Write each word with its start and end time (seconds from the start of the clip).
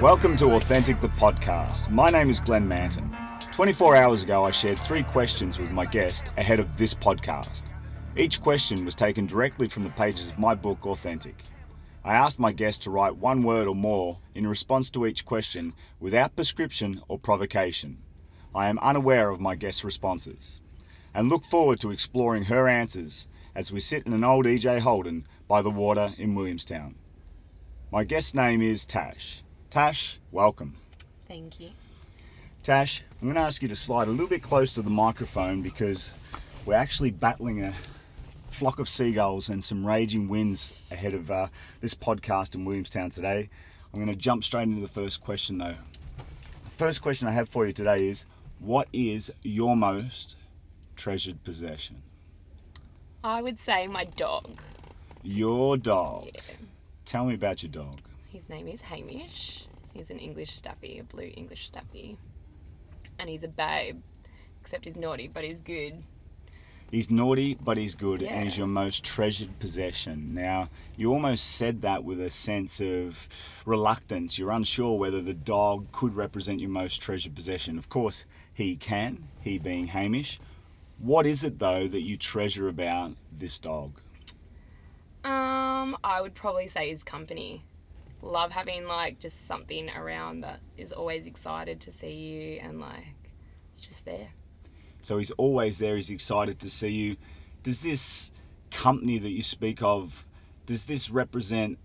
Welcome 0.00 0.36
to 0.38 0.54
Authentic 0.54 1.00
the 1.00 1.08
Podcast. 1.08 1.88
My 1.88 2.10
name 2.10 2.28
is 2.28 2.40
Glenn 2.40 2.66
Manton. 2.66 3.16
24 3.52 3.94
hours 3.94 4.24
ago, 4.24 4.44
I 4.44 4.50
shared 4.50 4.78
three 4.78 5.04
questions 5.04 5.58
with 5.58 5.70
my 5.70 5.86
guest 5.86 6.30
ahead 6.36 6.58
of 6.58 6.76
this 6.76 6.92
podcast. 6.92 7.64
Each 8.16 8.40
question 8.40 8.84
was 8.84 8.96
taken 8.96 9.26
directly 9.26 9.68
from 9.68 9.84
the 9.84 9.90
pages 9.90 10.30
of 10.30 10.38
my 10.38 10.56
book, 10.56 10.84
Authentic. 10.84 11.40
I 12.04 12.14
asked 12.16 12.40
my 12.40 12.50
guest 12.50 12.82
to 12.82 12.90
write 12.90 13.16
one 13.16 13.44
word 13.44 13.68
or 13.68 13.74
more 13.76 14.18
in 14.34 14.48
response 14.48 14.90
to 14.90 15.06
each 15.06 15.24
question 15.24 15.72
without 16.00 16.34
prescription 16.34 17.00
or 17.06 17.16
provocation. 17.16 17.98
I 18.52 18.68
am 18.68 18.80
unaware 18.80 19.30
of 19.30 19.40
my 19.40 19.54
guest's 19.54 19.84
responses 19.84 20.60
and 21.14 21.28
look 21.28 21.44
forward 21.44 21.78
to 21.80 21.92
exploring 21.92 22.44
her 22.44 22.68
answers 22.68 23.28
as 23.54 23.70
we 23.70 23.78
sit 23.78 24.04
in 24.06 24.12
an 24.12 24.24
old 24.24 24.44
EJ 24.44 24.80
Holden 24.80 25.24
by 25.46 25.62
the 25.62 25.70
water 25.70 26.10
in 26.18 26.34
Williamstown. 26.34 26.96
My 27.92 28.02
guest's 28.02 28.34
name 28.34 28.60
is 28.60 28.84
Tash. 28.84 29.44
Tash, 29.74 30.20
welcome. 30.30 30.76
Thank 31.26 31.58
you. 31.58 31.70
Tash, 32.62 33.02
I'm 33.20 33.26
going 33.26 33.34
to 33.34 33.40
ask 33.40 33.60
you 33.60 33.66
to 33.66 33.74
slide 33.74 34.06
a 34.06 34.10
little 34.12 34.28
bit 34.28 34.40
close 34.40 34.72
to 34.74 34.82
the 34.82 34.88
microphone 34.88 35.62
because 35.62 36.12
we're 36.64 36.76
actually 36.76 37.10
battling 37.10 37.60
a 37.60 37.74
flock 38.52 38.78
of 38.78 38.88
seagulls 38.88 39.48
and 39.48 39.64
some 39.64 39.84
raging 39.84 40.28
winds 40.28 40.74
ahead 40.92 41.12
of 41.12 41.28
uh, 41.28 41.48
this 41.80 41.92
podcast 41.92 42.54
in 42.54 42.64
Williamstown 42.64 43.10
today. 43.10 43.50
I'm 43.92 43.98
going 43.98 44.06
to 44.06 44.14
jump 44.14 44.44
straight 44.44 44.62
into 44.62 44.80
the 44.80 44.86
first 44.86 45.24
question 45.24 45.58
though. 45.58 45.74
The 46.62 46.70
first 46.70 47.02
question 47.02 47.26
I 47.26 47.32
have 47.32 47.48
for 47.48 47.66
you 47.66 47.72
today 47.72 48.06
is 48.06 48.26
What 48.60 48.86
is 48.92 49.32
your 49.42 49.76
most 49.76 50.36
treasured 50.94 51.42
possession? 51.42 52.00
I 53.24 53.42
would 53.42 53.58
say 53.58 53.88
my 53.88 54.04
dog. 54.04 54.60
Your 55.24 55.76
dog. 55.76 56.28
Yeah. 56.32 56.42
Tell 57.04 57.24
me 57.24 57.34
about 57.34 57.64
your 57.64 57.72
dog. 57.72 57.98
His 58.34 58.48
name 58.48 58.66
is 58.66 58.80
Hamish. 58.80 59.66
He's 59.92 60.10
an 60.10 60.18
English 60.18 60.50
Staffy, 60.50 60.98
a 60.98 61.04
blue 61.04 61.30
English 61.36 61.68
Staffy. 61.68 62.18
And 63.16 63.30
he's 63.30 63.44
a 63.44 63.48
babe. 63.48 64.02
Except 64.60 64.86
he's 64.86 64.96
naughty, 64.96 65.28
but 65.28 65.44
he's 65.44 65.60
good. 65.60 66.02
He's 66.90 67.12
naughty, 67.12 67.54
but 67.54 67.76
he's 67.76 67.94
good, 67.94 68.22
Yeah. 68.22 68.34
and 68.34 68.42
he's 68.44 68.58
your 68.58 68.66
most 68.66 69.04
treasured 69.04 69.60
possession. 69.60 70.34
Now, 70.34 70.68
you 70.96 71.12
almost 71.12 71.44
said 71.44 71.80
that 71.82 72.02
with 72.02 72.20
a 72.20 72.28
sense 72.28 72.80
of 72.80 73.62
reluctance. 73.64 74.36
You're 74.36 74.50
unsure 74.50 74.98
whether 74.98 75.22
the 75.22 75.32
dog 75.32 75.92
could 75.92 76.16
represent 76.16 76.58
your 76.58 76.70
most 76.70 77.00
treasured 77.00 77.36
possession. 77.36 77.78
Of 77.78 77.88
course, 77.88 78.26
he 78.52 78.74
can, 78.74 79.28
he 79.42 79.58
being 79.58 79.86
Hamish. 79.86 80.40
What 80.98 81.24
is 81.24 81.44
it, 81.44 81.60
though, 81.60 81.86
that 81.86 82.02
you 82.02 82.16
treasure 82.16 82.66
about 82.66 83.12
this 83.30 83.60
dog? 83.60 84.00
Um, 85.22 85.96
I 86.02 86.20
would 86.20 86.34
probably 86.34 86.66
say 86.66 86.90
his 86.90 87.04
company. 87.04 87.62
Love 88.24 88.52
having 88.52 88.86
like 88.86 89.20
just 89.20 89.46
something 89.46 89.90
around 89.90 90.40
that 90.40 90.60
is 90.78 90.92
always 90.92 91.26
excited 91.26 91.78
to 91.78 91.92
see 91.92 92.12
you 92.12 92.60
and 92.62 92.80
like 92.80 93.30
it's 93.74 93.82
just 93.82 94.06
there. 94.06 94.30
So 95.02 95.18
he's 95.18 95.30
always 95.32 95.78
there, 95.78 95.96
he's 95.96 96.08
excited 96.08 96.58
to 96.60 96.70
see 96.70 96.88
you. 96.88 97.16
Does 97.62 97.82
this 97.82 98.32
company 98.70 99.18
that 99.18 99.30
you 99.30 99.42
speak 99.42 99.82
of, 99.82 100.24
does 100.64 100.86
this 100.86 101.10
represent 101.10 101.78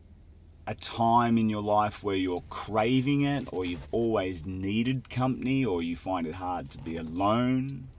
a 0.66 0.76
time 0.76 1.38
in 1.38 1.50
your 1.50 1.62
life 1.62 2.04
where 2.04 2.16
you're 2.16 2.44
craving 2.50 3.24
it 3.24 3.50
or 3.52 3.66
you've 3.66 3.88
always 3.92 4.46
needed 4.46 5.10
company 5.10 5.66
or 5.66 5.82
you 5.82 5.98
find 5.98 6.26
it 6.26 6.36
hard 6.36 6.70
to 6.70 6.78
be 6.80 6.96
alone? 6.96 7.90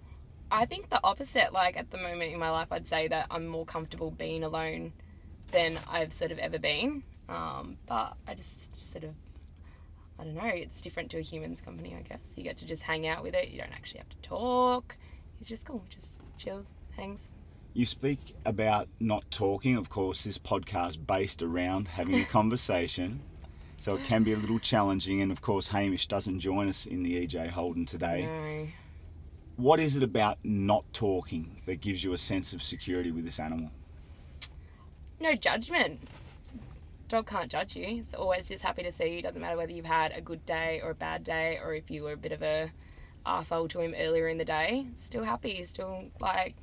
I 0.50 0.64
think 0.64 0.88
the 0.88 1.00
opposite. 1.04 1.52
Like 1.52 1.76
at 1.76 1.90
the 1.90 1.98
moment 1.98 2.32
in 2.32 2.38
my 2.38 2.50
life, 2.50 2.68
I'd 2.70 2.88
say 2.88 3.06
that 3.08 3.26
I'm 3.30 3.46
more 3.46 3.66
comfortable 3.66 4.10
being 4.10 4.42
alone 4.42 4.94
than 5.50 5.78
I've 5.86 6.14
sort 6.14 6.32
of 6.32 6.38
ever 6.38 6.58
been. 6.58 7.02
Um, 7.30 7.78
but 7.86 8.16
I 8.26 8.34
just 8.34 8.78
sort 8.78 9.04
of, 9.04 9.14
I 10.18 10.24
don't 10.24 10.34
know. 10.34 10.50
It's 10.52 10.82
different 10.82 11.10
to 11.12 11.18
a 11.18 11.22
human's 11.22 11.60
company, 11.60 11.94
I 11.96 12.02
guess. 12.02 12.20
You 12.36 12.42
get 12.42 12.56
to 12.58 12.66
just 12.66 12.82
hang 12.82 13.06
out 13.06 13.22
with 13.22 13.34
it. 13.34 13.48
You 13.48 13.58
don't 13.58 13.72
actually 13.72 13.98
have 13.98 14.08
to 14.08 14.16
talk. 14.16 14.96
It's 15.40 15.48
just 15.48 15.64
cool. 15.64 15.84
Just 15.88 16.10
chills, 16.36 16.66
hangs. 16.96 17.30
You 17.72 17.86
speak 17.86 18.34
about 18.44 18.88
not 18.98 19.30
talking, 19.30 19.76
of 19.76 19.88
course, 19.88 20.24
this 20.24 20.38
podcast 20.38 21.06
based 21.06 21.40
around 21.40 21.88
having 21.88 22.16
a 22.16 22.24
conversation. 22.38 23.20
So 23.78 23.94
it 23.94 24.04
can 24.04 24.24
be 24.24 24.34
a 24.34 24.36
little 24.36 24.58
challenging, 24.58 25.22
and 25.22 25.32
of 25.32 25.40
course, 25.40 25.68
Hamish 25.68 26.06
doesn't 26.06 26.40
join 26.40 26.68
us 26.68 26.84
in 26.84 27.02
the 27.02 27.26
EJ 27.26 27.48
Holden 27.48 27.86
today. 27.86 28.26
No. 28.26 28.68
What 29.56 29.80
is 29.80 29.96
it 29.96 30.02
about 30.02 30.36
not 30.44 30.84
talking 30.92 31.62
that 31.64 31.80
gives 31.80 32.04
you 32.04 32.12
a 32.12 32.18
sense 32.18 32.52
of 32.52 32.62
security 32.62 33.10
with 33.10 33.24
this 33.24 33.40
animal? 33.40 33.70
No 35.18 35.34
judgment. 35.34 36.00
Dog 37.10 37.26
can't 37.26 37.50
judge 37.50 37.74
you. 37.74 38.02
It's 38.04 38.14
always 38.14 38.46
just 38.46 38.62
happy 38.62 38.84
to 38.84 38.92
see 38.92 39.16
you. 39.16 39.20
Doesn't 39.20 39.42
matter 39.42 39.56
whether 39.56 39.72
you've 39.72 39.84
had 39.84 40.12
a 40.12 40.20
good 40.20 40.46
day 40.46 40.80
or 40.80 40.90
a 40.90 40.94
bad 40.94 41.24
day, 41.24 41.58
or 41.60 41.74
if 41.74 41.90
you 41.90 42.04
were 42.04 42.12
a 42.12 42.16
bit 42.16 42.30
of 42.30 42.40
a 42.40 42.70
asshole 43.26 43.66
to 43.66 43.80
him 43.80 43.96
earlier 43.98 44.28
in 44.28 44.38
the 44.38 44.44
day. 44.44 44.86
Still 44.96 45.24
happy. 45.24 45.64
Still 45.64 46.04
like 46.20 46.54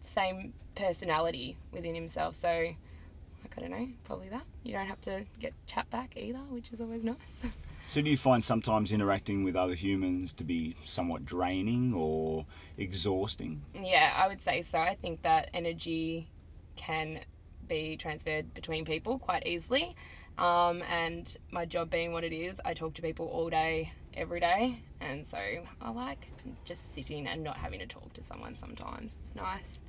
same 0.00 0.54
personality 0.76 1.56
within 1.72 1.96
himself. 1.96 2.36
So, 2.36 2.48
like 2.48 3.54
I 3.58 3.60
don't 3.60 3.72
know, 3.72 3.88
probably 4.04 4.28
that. 4.28 4.44
You 4.62 4.74
don't 4.74 4.86
have 4.86 5.00
to 5.02 5.24
get 5.40 5.54
chat 5.66 5.90
back 5.90 6.12
either, 6.16 6.38
which 6.38 6.72
is 6.72 6.80
always 6.80 7.02
nice. 7.02 7.46
So, 7.88 8.00
do 8.00 8.08
you 8.08 8.16
find 8.16 8.44
sometimes 8.44 8.92
interacting 8.92 9.42
with 9.42 9.56
other 9.56 9.74
humans 9.74 10.32
to 10.34 10.44
be 10.44 10.76
somewhat 10.84 11.24
draining 11.24 11.92
or 11.92 12.46
exhausting? 12.78 13.62
yeah, 13.74 14.12
I 14.14 14.28
would 14.28 14.40
say 14.40 14.62
so. 14.62 14.78
I 14.78 14.94
think 14.94 15.22
that 15.22 15.50
energy 15.52 16.28
can 16.76 17.22
be 17.70 17.96
transferred 17.96 18.52
between 18.52 18.84
people 18.84 19.18
quite 19.18 19.46
easily. 19.46 19.96
Um, 20.36 20.82
and 20.82 21.34
my 21.50 21.64
job 21.64 21.88
being 21.88 22.12
what 22.12 22.24
it 22.24 22.34
is, 22.34 22.60
I 22.64 22.74
talk 22.74 22.94
to 22.94 23.02
people 23.02 23.26
all 23.28 23.48
day, 23.48 23.92
every 24.12 24.40
day. 24.40 24.80
And 25.00 25.26
so 25.26 25.38
I 25.80 25.90
like 25.90 26.30
just 26.64 26.92
sitting 26.94 27.26
and 27.26 27.42
not 27.42 27.56
having 27.56 27.78
to 27.80 27.86
talk 27.86 28.12
to 28.14 28.22
someone 28.22 28.56
sometimes. 28.56 29.16
It's 29.24 29.34
nice. 29.34 29.80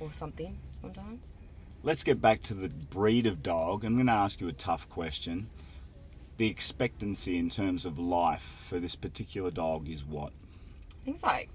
Or 0.00 0.12
something 0.12 0.58
sometimes. 0.80 1.34
Let's 1.82 2.04
get 2.04 2.20
back 2.20 2.42
to 2.42 2.54
the 2.54 2.68
breed 2.68 3.26
of 3.26 3.42
dog. 3.42 3.84
I'm 3.84 3.94
going 3.94 4.06
to 4.06 4.12
ask 4.12 4.40
you 4.40 4.48
a 4.48 4.52
tough 4.52 4.88
question. 4.88 5.48
The 6.36 6.48
expectancy 6.48 7.36
in 7.38 7.50
terms 7.50 7.84
of 7.84 7.98
life 7.98 8.64
for 8.68 8.78
this 8.78 8.94
particular 8.94 9.50
dog 9.50 9.88
is 9.88 10.04
what? 10.04 10.32
I 11.00 11.04
think 11.04 11.16
it's 11.16 11.24
like 11.24 11.50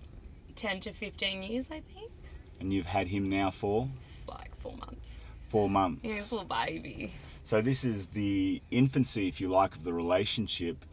10 0.56 0.82
to 0.82 0.92
15 0.92 1.44
years, 1.44 1.68
I 1.68 1.82
think. 1.82 2.12
And 2.60 2.74
you've 2.74 2.88
had 2.88 3.08
him 3.08 3.30
now 3.30 3.52
for 3.52 3.90
It's 3.96 4.28
like 4.28 4.56
four 4.60 4.76
months. 4.78 5.23
Four 5.54 5.70
months. 5.70 6.02
Yeah, 6.04 6.16
little 6.16 6.46
baby. 6.46 7.14
So 7.44 7.62
this 7.62 7.84
is 7.84 8.08
the 8.08 8.60
infancy, 8.72 9.28
if 9.28 9.40
you 9.40 9.50
like, 9.50 9.76
of 9.76 9.84
the 9.84 9.94
relationship. 9.94 10.84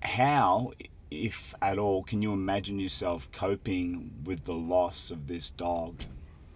How, 0.00 0.72
if 1.10 1.52
at 1.60 1.76
all, 1.78 2.02
can 2.02 2.22
you 2.22 2.32
imagine 2.32 2.80
yourself 2.80 3.30
coping 3.30 4.10
with 4.24 4.44
the 4.44 4.54
loss 4.54 5.10
of 5.10 5.26
this 5.26 5.50
dog? 5.50 5.96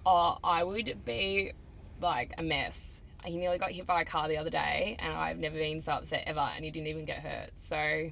Oh, 0.07 0.39
I 0.43 0.65
would 0.65 1.05
be 1.05 1.53
like 2.01 2.33
a 2.39 2.43
mess. 2.43 3.03
He 3.27 3.37
nearly 3.37 3.59
got 3.59 3.73
hit 3.73 3.87
by 3.87 4.01
a 4.01 4.05
car 4.07 4.27
the 4.27 4.39
other 4.39 4.49
day, 4.49 4.97
and 4.99 5.13
I've 5.13 5.39
never 5.39 5.57
been 5.57 5.83
so 5.83 5.93
upset 5.93 6.25
ever, 6.27 6.49
and 6.57 6.65
he 6.65 6.71
didn't 6.71 6.87
even 6.87 7.05
get 7.05 7.19
hurt. 7.19 7.51
So 7.61 8.11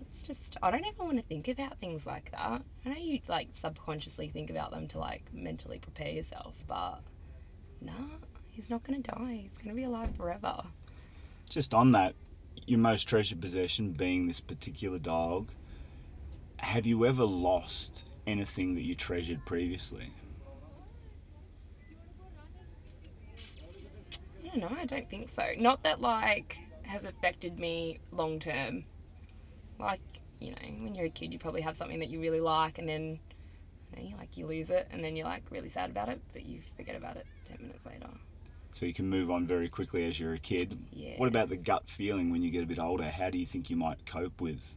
it's 0.00 0.26
just, 0.26 0.56
I 0.60 0.72
don't 0.72 0.84
ever 0.84 1.04
want 1.04 1.18
to 1.18 1.24
think 1.24 1.46
about 1.46 1.78
things 1.78 2.04
like 2.04 2.32
that. 2.32 2.62
I 2.84 2.88
know 2.88 2.96
you 2.96 3.20
like 3.28 3.50
subconsciously 3.52 4.26
think 4.26 4.50
about 4.50 4.72
them 4.72 4.88
to 4.88 4.98
like 4.98 5.22
mentally 5.32 5.78
prepare 5.78 6.10
yourself, 6.10 6.54
but 6.66 6.98
nah, 7.84 7.92
he's 8.50 8.70
not 8.70 8.82
going 8.84 9.02
to 9.02 9.10
die. 9.10 9.44
He's 9.48 9.58
going 9.58 9.74
to 9.74 9.80
be 9.80 9.84
alive 9.84 10.14
forever. 10.16 10.62
Just 11.48 11.74
on 11.74 11.92
that, 11.92 12.14
your 12.66 12.78
most 12.78 13.04
treasured 13.04 13.40
possession 13.40 13.92
being 13.92 14.26
this 14.26 14.40
particular 14.40 14.98
dog, 14.98 15.50
have 16.58 16.86
you 16.86 17.04
ever 17.04 17.24
lost 17.24 18.06
anything 18.26 18.74
that 18.74 18.82
you 18.82 18.94
treasured 18.94 19.44
previously? 19.44 20.12
I 23.36 24.48
don't 24.48 24.58
know, 24.58 24.76
I 24.78 24.84
don't 24.84 25.08
think 25.08 25.28
so. 25.28 25.44
Not 25.58 25.82
that 25.82 26.00
like 26.00 26.58
has 26.82 27.04
affected 27.04 27.58
me 27.58 27.98
long 28.12 28.38
term. 28.38 28.84
Like, 29.78 30.00
you 30.40 30.50
know, 30.50 30.84
when 30.84 30.94
you're 30.94 31.06
a 31.06 31.10
kid 31.10 31.32
you 31.32 31.38
probably 31.38 31.62
have 31.62 31.76
something 31.76 31.98
that 32.00 32.10
you 32.10 32.20
really 32.20 32.40
like 32.40 32.78
and 32.78 32.88
then 32.88 33.18
you 33.96 34.02
know, 34.02 34.08
you, 34.08 34.16
like 34.16 34.36
you 34.36 34.46
lose 34.46 34.70
it 34.70 34.88
and 34.90 35.02
then 35.02 35.16
you're 35.16 35.26
like 35.26 35.44
really 35.50 35.68
sad 35.68 35.90
about 35.90 36.08
it, 36.08 36.20
but 36.32 36.46
you 36.46 36.60
forget 36.76 36.96
about 36.96 37.16
it 37.16 37.26
ten 37.44 37.58
minutes 37.60 37.84
later. 37.86 38.08
So 38.72 38.86
you 38.86 38.94
can 38.94 39.08
move 39.08 39.30
on 39.30 39.46
very 39.46 39.68
quickly 39.68 40.06
as 40.06 40.18
you're 40.18 40.32
a 40.32 40.38
kid. 40.38 40.78
Yeah. 40.92 41.14
What 41.18 41.28
about 41.28 41.50
the 41.50 41.56
gut 41.56 41.90
feeling 41.90 42.30
when 42.30 42.42
you 42.42 42.50
get 42.50 42.62
a 42.62 42.66
bit 42.66 42.78
older? 42.78 43.04
How 43.04 43.28
do 43.28 43.38
you 43.38 43.44
think 43.44 43.68
you 43.68 43.76
might 43.76 44.06
cope 44.06 44.40
with 44.40 44.76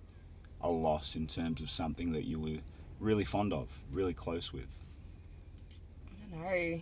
a 0.62 0.70
loss 0.70 1.16
in 1.16 1.28
terms 1.28 1.62
of 1.62 1.70
something 1.70 2.12
that 2.12 2.26
you 2.26 2.40
were 2.40 2.58
really 3.00 3.24
fond 3.24 3.54
of, 3.54 3.84
really 3.92 4.14
close 4.14 4.52
with? 4.52 4.68
I 6.18 6.36
don't 6.36 6.44
know. 6.44 6.82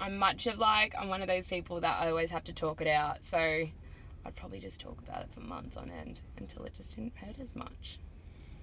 I'm 0.00 0.16
much 0.16 0.46
of 0.46 0.58
like 0.58 0.94
I'm 0.98 1.08
one 1.08 1.22
of 1.22 1.28
those 1.28 1.48
people 1.48 1.80
that 1.80 2.00
I 2.00 2.08
always 2.08 2.30
have 2.30 2.44
to 2.44 2.52
talk 2.52 2.80
it 2.80 2.88
out, 2.88 3.24
so 3.24 3.38
I'd 3.38 4.36
probably 4.36 4.58
just 4.58 4.80
talk 4.80 4.98
about 5.06 5.22
it 5.22 5.28
for 5.32 5.40
months 5.40 5.76
on 5.76 5.90
end 5.90 6.20
until 6.38 6.64
it 6.64 6.74
just 6.74 6.96
didn't 6.96 7.16
hurt 7.16 7.40
as 7.40 7.54
much. 7.54 7.98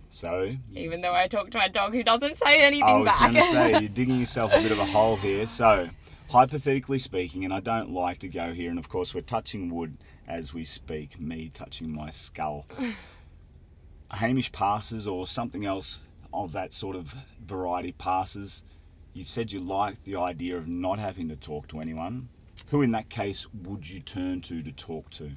So, 0.09 0.56
Even 0.74 1.01
though 1.01 1.13
I 1.13 1.27
talk 1.27 1.51
to 1.51 1.57
my 1.57 1.68
dog 1.68 1.94
who 1.94 2.04
doesn't 2.04 2.38
say 2.38 2.62
anything 2.62 2.83
I 2.83 2.94
was 3.00 3.06
back. 3.07 3.19
going 3.19 3.33
to 3.36 3.44
say, 3.44 3.71
you're 3.80 3.89
digging 3.89 4.19
yourself 4.19 4.54
a 4.54 4.62
bit 4.62 4.71
of 4.71 4.80
a 4.80 4.86
hole 4.86 5.18
here. 5.18 5.48
So, 5.48 5.89
hypothetically 6.30 7.00
speaking, 7.00 7.44
and 7.44 7.54
I 7.54 7.59
don't 7.59 7.92
like 7.92 8.19
to 8.19 8.27
go 8.27 8.54
here, 8.54 8.69
and 8.69 8.80
of 8.80 8.89
course, 8.89 9.13
we're 9.13 9.21
touching 9.21 9.74
wood 9.74 9.98
as 10.27 10.54
we 10.54 10.63
speak, 10.63 11.19
me 11.19 11.50
touching 11.54 11.94
my 11.94 12.09
skull. 12.09 12.65
Hamish 14.12 14.51
passes 14.51 15.07
or 15.07 15.27
something 15.27 15.65
else 15.65 16.01
of 16.33 16.54
that 16.54 16.74
sort 16.74 16.95
of 16.95 17.13
variety 17.45 17.92
passes. 17.92 18.63
You 19.13 19.25
said 19.25 19.51
you 19.51 19.59
liked 19.59 20.06
the 20.06 20.15
idea 20.15 20.57
of 20.57 20.68
not 20.68 21.00
having 21.00 21.27
to 21.30 21.36
talk 21.36 21.68
to 21.69 21.80
anyone. 21.80 22.30
Who, 22.68 22.81
in 22.81 22.92
that 22.92 23.09
case, 23.09 23.48
would 23.54 23.89
you 23.89 24.00
turn 24.00 24.42
to 24.42 24.62
to 24.62 24.71
talk 24.71 25.09
to? 25.12 25.31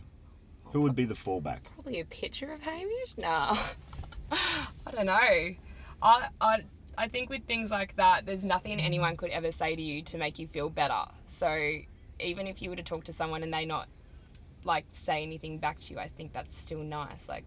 Who 0.73 0.83
would 0.83 0.95
be 0.95 1.05
the 1.05 1.15
fallback? 1.15 1.61
Probably 1.75 2.01
a 2.01 2.05
picture 2.05 2.53
of 2.53 2.63
Hamish? 2.63 3.15
Nah. 3.17 3.57
I 4.87 4.91
don't 4.93 5.07
know. 5.07 5.55
I, 6.03 6.29
I, 6.41 6.65
I 6.97 7.09
think 7.09 7.31
with 7.31 7.45
things 7.45 7.71
like 7.71 7.97
that, 7.97 8.27
there's 8.27 8.45
nothing 8.45 8.81
anyone 8.81 9.17
could 9.17 9.31
ever 9.31 9.53
say 9.53 9.75
to 9.75 9.83
you 9.83 10.03
to 10.03 10.19
make 10.19 10.39
you 10.39 10.47
feel 10.47 10.71
better. 10.71 11.05
So 11.27 11.79
even 12.19 12.47
if 12.47 12.63
you 12.63 12.71
were 12.71 12.77
to 12.77 12.83
talk 12.83 13.05
to 13.05 13.13
someone 13.13 13.43
and 13.43 13.53
they 13.53 13.65
not 13.65 13.89
like 14.65 14.85
say 14.93 15.23
anything 15.23 15.59
back 15.59 15.79
to 15.81 15.95
you, 15.95 15.99
I 15.99 16.09
think 16.09 16.33
that's 16.33 16.57
still 16.57 16.83
nice. 16.83 17.29
Like, 17.29 17.45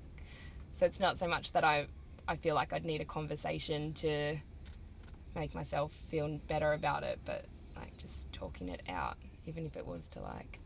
so 0.73 0.85
it's 0.85 0.99
not 0.99 1.17
so 1.17 1.27
much 1.27 1.51
that 1.53 1.63
I, 1.63 1.87
I 2.27 2.35
feel 2.35 2.55
like 2.55 2.73
I'd 2.73 2.85
need 2.85 3.01
a 3.01 3.05
conversation 3.05 3.93
to 3.93 4.37
make 5.35 5.55
myself 5.55 5.91
feel 5.91 6.39
better 6.47 6.73
about 6.73 7.03
it, 7.03 7.19
but 7.25 7.45
like 7.75 7.95
just 7.97 8.31
talking 8.31 8.69
it 8.69 8.81
out, 8.89 9.17
even 9.47 9.65
if 9.65 9.75
it 9.75 9.85
was 9.85 10.07
to 10.09 10.21
like, 10.21 10.59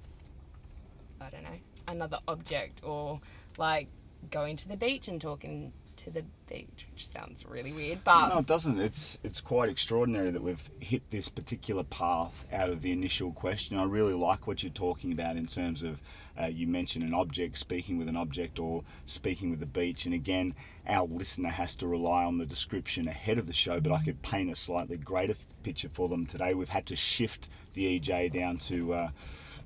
I 1.22 1.30
don't 1.30 1.44
know, 1.44 1.60
another 1.88 2.20
object 2.28 2.82
or 2.84 3.22
like 3.58 3.88
going 4.32 4.56
to 4.58 4.68
the 4.68 4.78
beach 4.78 5.08
and 5.08 5.22
talking 5.22 5.72
to 5.98 6.12
the 6.12 6.24
beach, 6.48 6.88
which 6.94 7.08
sounds 7.08 7.46
really 7.46 7.74
weird, 7.74 8.04
but 8.04 8.30
No, 8.30 8.40
it 8.40 8.46
doesn't. 8.46 8.80
It's 8.80 9.20
it's 9.24 9.42
quite 9.42 9.70
extraordinary 9.70 10.32
that 10.32 10.42
we've 10.42 10.70
hit 10.80 11.10
this 11.10 11.30
particular 11.30 11.84
path 11.84 12.46
out 12.52 12.70
of 12.70 12.82
the 12.82 12.92
initial 12.92 13.32
question. 13.32 13.78
I 13.78 13.84
really 13.84 14.14
like 14.14 14.48
what 14.48 14.64
you're 14.64 14.72
talking 14.72 15.12
about 15.12 15.36
in 15.36 15.46
terms 15.46 15.84
of 15.84 16.00
uh, 16.40 16.46
you 16.46 16.68
mentioned 16.68 17.04
an 17.04 17.14
object, 17.14 17.58
speaking 17.58 17.98
with 17.98 18.08
an 18.08 18.16
object, 18.16 18.60
or 18.60 18.84
speaking 19.06 19.50
with 19.50 19.60
the 19.60 19.66
beach. 19.66 20.06
And 20.06 20.14
again, 20.14 20.56
our 20.88 21.06
listener 21.06 21.50
has 21.50 21.76
to 21.78 21.88
rely 21.88 22.24
on 22.24 22.38
the 22.38 22.46
description 22.46 23.08
ahead 23.08 23.38
of 23.38 23.48
the 23.48 23.54
show. 23.54 23.80
But 23.80 23.92
I 23.92 24.04
could 24.04 24.22
paint 24.22 24.52
a 24.52 24.56
slightly 24.56 24.98
greater 24.98 25.36
picture 25.64 25.90
for 25.90 26.08
them 26.08 26.26
today. 26.26 26.54
We've 26.54 26.70
had 26.70 26.86
to 26.88 26.96
shift 26.96 27.50
the 27.74 28.00
EJ 28.00 28.34
down 28.34 28.58
to. 28.58 28.94
Uh, 28.94 29.10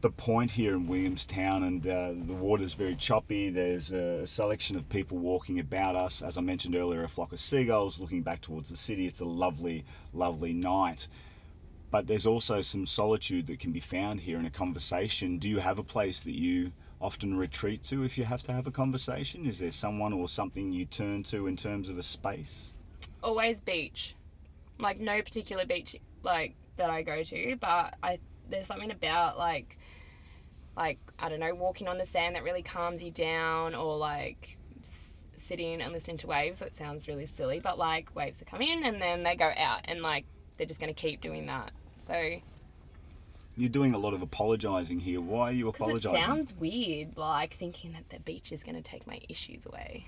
the 0.01 0.09
point 0.09 0.51
here 0.51 0.73
in 0.73 0.87
Williamstown, 0.87 1.63
and 1.63 1.85
uh, 1.85 2.11
the 2.13 2.33
water's 2.33 2.73
very 2.73 2.95
choppy. 2.95 3.49
There's 3.49 3.91
a 3.91 4.25
selection 4.27 4.75
of 4.75 4.87
people 4.89 5.17
walking 5.17 5.59
about 5.59 5.95
us. 5.95 6.21
As 6.21 6.37
I 6.37 6.41
mentioned 6.41 6.75
earlier, 6.75 7.03
a 7.03 7.07
flock 7.07 7.31
of 7.31 7.39
seagulls 7.39 7.99
looking 7.99 8.21
back 8.21 8.41
towards 8.41 8.69
the 8.69 8.77
city. 8.77 9.07
It's 9.07 9.19
a 9.19 9.25
lovely, 9.25 9.85
lovely 10.13 10.53
night. 10.53 11.07
But 11.89 12.07
there's 12.07 12.25
also 12.25 12.61
some 12.61 12.85
solitude 12.85 13.47
that 13.47 13.59
can 13.59 13.71
be 13.71 13.81
found 13.81 14.21
here 14.21 14.39
in 14.39 14.45
a 14.45 14.49
conversation. 14.49 15.37
Do 15.37 15.49
you 15.49 15.59
have 15.59 15.77
a 15.77 15.83
place 15.83 16.21
that 16.21 16.35
you 16.35 16.71
often 17.01 17.35
retreat 17.35 17.83
to 17.83 18.03
if 18.03 18.17
you 18.17 18.23
have 18.23 18.43
to 18.43 18.53
have 18.53 18.67
a 18.67 18.71
conversation? 18.71 19.45
Is 19.45 19.59
there 19.59 19.71
someone 19.71 20.13
or 20.13 20.29
something 20.29 20.71
you 20.71 20.85
turn 20.85 21.23
to 21.23 21.47
in 21.47 21.57
terms 21.57 21.89
of 21.89 21.97
a 21.97 22.03
space? 22.03 22.75
always 23.23 23.61
beach. 23.61 24.15
Like 24.79 24.99
no 24.99 25.21
particular 25.21 25.65
beach 25.65 25.95
like 26.23 26.55
that 26.77 26.89
I 26.89 27.01
go 27.01 27.23
to, 27.23 27.55
but 27.59 27.95
I 28.01 28.19
there's 28.49 28.67
something 28.67 28.91
about 28.91 29.37
like 29.37 29.77
like 30.77 30.99
I 31.19 31.29
don't 31.29 31.39
know, 31.39 31.53
walking 31.53 31.87
on 31.87 31.97
the 31.97 32.05
sand 32.05 32.35
that 32.35 32.43
really 32.43 32.63
calms 32.63 33.03
you 33.03 33.11
down 33.11 33.75
or 33.75 33.97
like 33.97 34.57
s- 34.81 35.23
sitting 35.37 35.81
and 35.81 35.91
listening 35.93 36.17
to 36.17 36.27
waves. 36.27 36.61
It 36.61 36.73
sounds 36.75 37.07
really 37.07 37.25
silly, 37.25 37.59
but 37.59 37.77
like 37.77 38.15
waves 38.15 38.39
that 38.39 38.45
come 38.47 38.61
in 38.61 38.83
and 38.83 39.01
then 39.01 39.23
they 39.23 39.35
go 39.35 39.51
out 39.57 39.81
and 39.85 40.01
like 40.01 40.25
they're 40.57 40.67
just 40.67 40.79
going 40.79 40.93
to 40.93 40.99
keep 40.99 41.21
doing 41.21 41.45
that. 41.47 41.71
So 41.99 42.39
You're 43.57 43.69
doing 43.69 43.93
a 43.93 43.97
lot 43.97 44.13
of 44.13 44.21
apologising 44.21 44.99
here. 44.99 45.19
Why 45.21 45.49
are 45.49 45.51
you 45.51 45.65
because 45.65 46.05
it 46.05 46.09
sounds 46.09 46.53
weird, 46.55 47.17
like 47.17 47.53
thinking 47.55 47.91
that 47.93 48.09
the 48.09 48.19
beach 48.19 48.51
is 48.51 48.63
going 48.63 48.75
to 48.75 48.81
take 48.81 49.05
my 49.05 49.19
issues 49.29 49.65
away. 49.65 50.05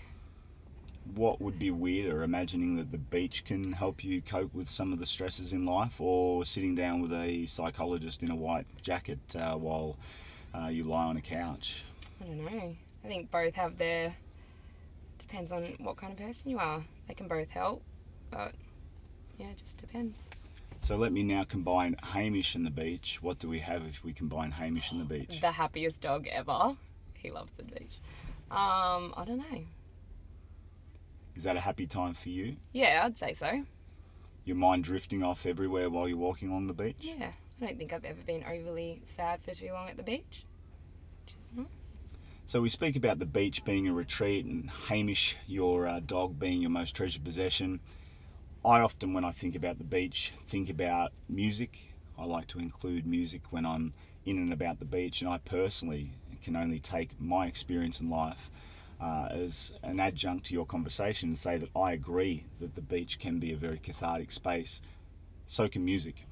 what 1.16 1.42
would 1.42 1.60
be 1.60 1.70
weirder 1.70 2.24
imagining 2.24 2.78
that 2.78 2.92
the 2.92 2.98
beach 2.98 3.44
can 3.44 3.74
help 3.74 4.04
you 4.06 4.22
cope 4.22 4.54
with 4.54 4.70
some 4.70 4.94
of 4.94 5.00
the 5.00 5.06
stresses 5.06 5.52
in 5.52 5.66
life 5.66 6.00
or 6.00 6.46
sitting 6.46 6.74
down 6.76 7.02
with 7.02 7.12
a 7.12 7.46
psychologist 7.46 8.24
in 8.24 8.32
a 8.32 8.36
white 8.36 8.66
jacket 8.82 9.20
uh, 9.38 9.54
while 9.56 9.98
uh, 10.54 10.68
you 10.68 10.84
lie 10.84 11.06
on 11.06 11.18
a 11.18 11.22
couch 11.22 11.84
I 12.22 12.26
don't 12.26 12.46
know. 12.46 12.76
I 13.04 13.08
think 13.08 13.32
both 13.32 13.56
have 13.56 13.78
their. 13.78 14.16
Depends 15.20 15.52
on 15.52 15.64
what 15.80 15.98
kind 15.98 16.14
of 16.14 16.20
person 16.20 16.52
you 16.52 16.60
are. 16.60 16.84
They 17.08 17.14
can 17.14 17.28
both 17.28 17.50
help, 17.50 17.82
but 18.30 18.54
yeah, 19.38 19.48
it 19.48 19.58
just 19.58 19.78
depends. 19.80 20.30
so 20.80 20.96
let 20.96 21.12
me 21.12 21.24
now 21.24 21.44
combine 21.44 21.96
hamish 22.02 22.56
and 22.56 22.66
the 22.66 22.70
beach 22.72 23.22
what 23.22 23.40
do 23.40 23.50
we 23.50 23.60
have 23.60 23.84
if 23.86 24.04
we 24.06 24.14
combine 24.14 24.52
hamish 24.52 24.92
and 24.92 25.02
the 25.02 25.06
beach 25.18 25.42
The 25.42 25.52
happiest 25.52 26.02
dog 26.02 26.28
ever. 26.32 26.76
He 27.16 27.32
loves 27.32 27.52
the 27.54 27.64
beach. 27.64 27.98
Um, 28.52 29.14
I 29.18 29.24
don't 29.26 29.38
know. 29.40 29.64
is 31.36 31.44
that 31.44 31.58
a 31.58 31.62
happy 31.62 31.88
time 31.88 32.14
for 32.14 32.30
you 32.30 32.56
Yeah, 32.72 33.02
I'd 33.06 33.18
say 33.18 33.34
so. 33.34 33.64
your 34.46 34.56
mind 34.56 34.84
drifting 34.84 35.24
off 35.24 35.46
everywhere 35.46 35.90
while 35.90 36.08
you're 36.08 36.18
walking 36.18 36.50
along 36.52 36.68
the 36.68 36.74
beach 36.74 36.98
Yeah, 37.02 37.32
I 37.62 37.66
don't 37.66 37.78
think 37.78 37.94
I've 37.94 38.06
ever 38.06 38.22
been 38.26 38.44
overly 38.44 39.02
sad 39.04 39.42
for 39.42 39.54
too 39.54 39.72
long 39.72 39.90
at 39.90 39.98
the 39.98 40.04
beach, 40.04 40.46
which 41.26 41.36
is 41.42 41.52
nice. 41.56 41.68
So 42.46 42.62
we 42.62 42.70
speak 42.70 42.96
about 42.96 43.20
the 43.20 43.26
beach 43.26 43.64
being 43.64 43.88
a 43.88 43.94
retreat 43.94 44.46
and 44.46 44.70
Hamish, 44.70 45.38
your 45.48 45.88
uh, 45.88 46.02
dog, 46.02 46.40
being 46.40 46.62
your 46.62 46.72
most 46.72 46.96
treasured 46.96 47.24
possession. 47.24 47.80
I 48.66 48.80
often, 48.80 49.14
when 49.14 49.24
I 49.24 49.32
think 49.32 49.56
about 49.56 49.78
the 49.78 49.84
beach, 49.84 50.34
think 50.46 50.70
about 50.70 51.12
music. 51.30 51.94
I 52.18 52.26
like 52.26 52.48
to 52.48 52.60
include 52.60 53.06
music 53.06 53.42
when 53.52 53.66
I'm 53.66 53.94
in 54.26 54.38
and 54.38 54.54
about 54.54 54.80
the 54.80 54.86
beach, 54.86 55.22
and 55.22 55.30
I 55.30 55.38
personally 55.38 56.12
can 56.42 56.56
only 56.56 56.80
take 56.80 57.20
my 57.20 57.48
experience 57.48 58.02
in 58.02 58.10
life 58.10 58.50
uh, 59.02 59.30
as 59.32 59.74
an 59.82 60.00
adjunct 60.00 60.46
to 60.48 60.54
your 60.54 60.66
conversation 60.66 61.30
and 61.30 61.38
say 61.38 61.58
that 61.58 61.70
I 61.76 61.94
agree 61.94 62.46
that 62.60 62.76
the 62.76 62.82
beach 62.82 63.20
can 63.20 63.40
be 63.40 63.52
a 63.52 63.58
very 63.58 63.80
cathartic 63.80 64.32
space. 64.32 64.82
So 65.46 65.68
can 65.68 65.84
music. 65.84 66.26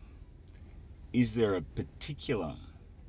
Is 1.14 1.36
there 1.36 1.56
a 1.56 1.62
particular 1.62 2.56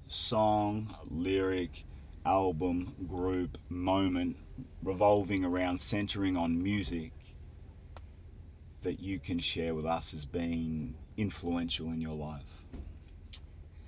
song, 0.08 0.96
lyric, 1.08 1.84
album, 2.26 2.94
group, 3.08 3.58
moment 3.69 4.36
revolving 4.82 5.44
around 5.44 5.79
centering 5.79 6.36
on 6.36 6.60
music 6.60 7.12
that 8.82 8.98
you 8.98 9.20
can 9.20 9.38
share 9.38 9.72
with 9.72 9.86
us 9.86 10.12
as 10.12 10.24
being 10.24 10.96
influential 11.17 11.93
in 11.93 12.00
your 12.00 12.15
life? 12.15 12.65